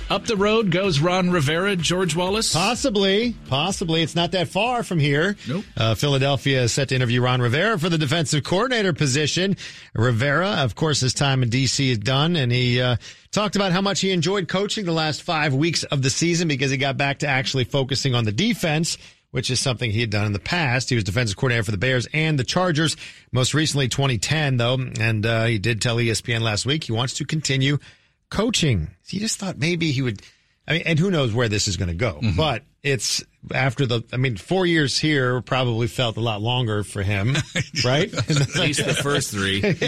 Up 0.10 0.26
the 0.26 0.38
road 0.38 0.72
goes 0.72 1.02
Ron 1.02 1.32
Rivera, 1.32 1.76
George 1.76 2.16
Wallace. 2.16 2.54
Possibly, 2.54 3.36
possibly. 3.50 4.02
It's 4.04 4.16
not 4.16 4.32
that 4.32 4.48
far 4.48 4.82
from 4.84 5.00
here. 5.00 5.36
Nope. 5.50 5.66
Uh, 5.76 5.96
Philadelphia 5.96 6.64
is 6.64 6.72
set 6.72 6.90
to 6.90 6.96
interview 6.96 7.22
Ron 7.22 7.42
Rivera 7.42 7.78
for 7.78 7.90
the 7.90 7.98
defensive 7.98 8.46
coordinator 8.46 8.94
position. 8.94 9.58
Rivera, 9.94 10.48
of 10.64 10.76
course, 10.76 11.02
his 11.02 11.14
time 11.14 11.44
in 11.44 11.50
D.C. 11.50 11.92
is 11.92 11.98
done, 11.98 12.38
and 12.38 12.54
he 12.54 12.80
uh, 12.80 12.96
talked 13.32 13.58
about 13.58 13.74
how 13.74 13.82
much 13.82 14.00
he 14.00 14.12
enjoyed 14.12 14.48
coaching 14.48 14.86
the 14.86 14.94
last 14.94 15.24
five 15.24 15.54
weeks 15.54 15.84
of 15.84 16.02
the 16.02 16.10
season 16.10 16.48
because 16.48 16.72
he 16.72 16.78
got 16.78 16.96
back 16.96 17.20
to 17.20 17.28
actually 17.28 17.66
focusing 17.66 18.16
on 18.16 18.24
the 18.24 18.32
defense. 18.32 18.98
Which 19.32 19.52
is 19.52 19.60
something 19.60 19.92
he 19.92 20.00
had 20.00 20.10
done 20.10 20.26
in 20.26 20.32
the 20.32 20.40
past. 20.40 20.90
He 20.90 20.96
was 20.96 21.04
defensive 21.04 21.36
coordinator 21.36 21.64
for 21.64 21.72
the 21.72 21.78
Bears 21.78 22.08
and 22.14 22.40
the 22.40 22.46
Chargers, 22.46 22.96
most 23.32 23.54
recently 23.54 23.90
2010, 23.90 24.58
though. 24.58 24.78
And 25.00 25.26
uh, 25.26 25.46
he 25.46 25.60
did 25.60 25.82
tell 25.82 25.98
ESPN 25.98 26.42
last 26.42 26.66
week 26.66 26.86
he 26.86 26.94
wants 26.94 27.16
to 27.16 27.26
continue 27.26 27.78
coaching. 28.30 28.90
He 29.06 29.20
just 29.20 29.40
thought 29.40 29.58
maybe 29.58 29.92
he 29.92 30.02
would. 30.02 30.22
I 30.68 30.74
mean, 30.74 30.84
and 30.86 31.00
who 31.00 31.12
knows 31.12 31.34
where 31.34 31.50
this 31.50 31.68
is 31.68 31.78
going 31.78 31.90
to 31.90 31.96
go? 31.96 32.20
Mm-hmm. 32.22 32.38
But 32.38 32.64
it's 32.84 33.24
after 33.54 33.86
the. 33.86 34.04
I 34.12 34.18
mean, 34.18 34.38
four 34.38 34.66
years 34.66 34.98
here 34.98 35.42
probably 35.42 35.88
felt 35.88 36.18
a 36.18 36.22
lot 36.22 36.42
longer 36.42 36.84
for 36.84 37.02
him, 37.04 37.36
right? 37.86 38.14
At 38.14 38.56
least 38.56 38.86
the 38.86 38.94
first 38.94 39.32
three. 39.32 39.62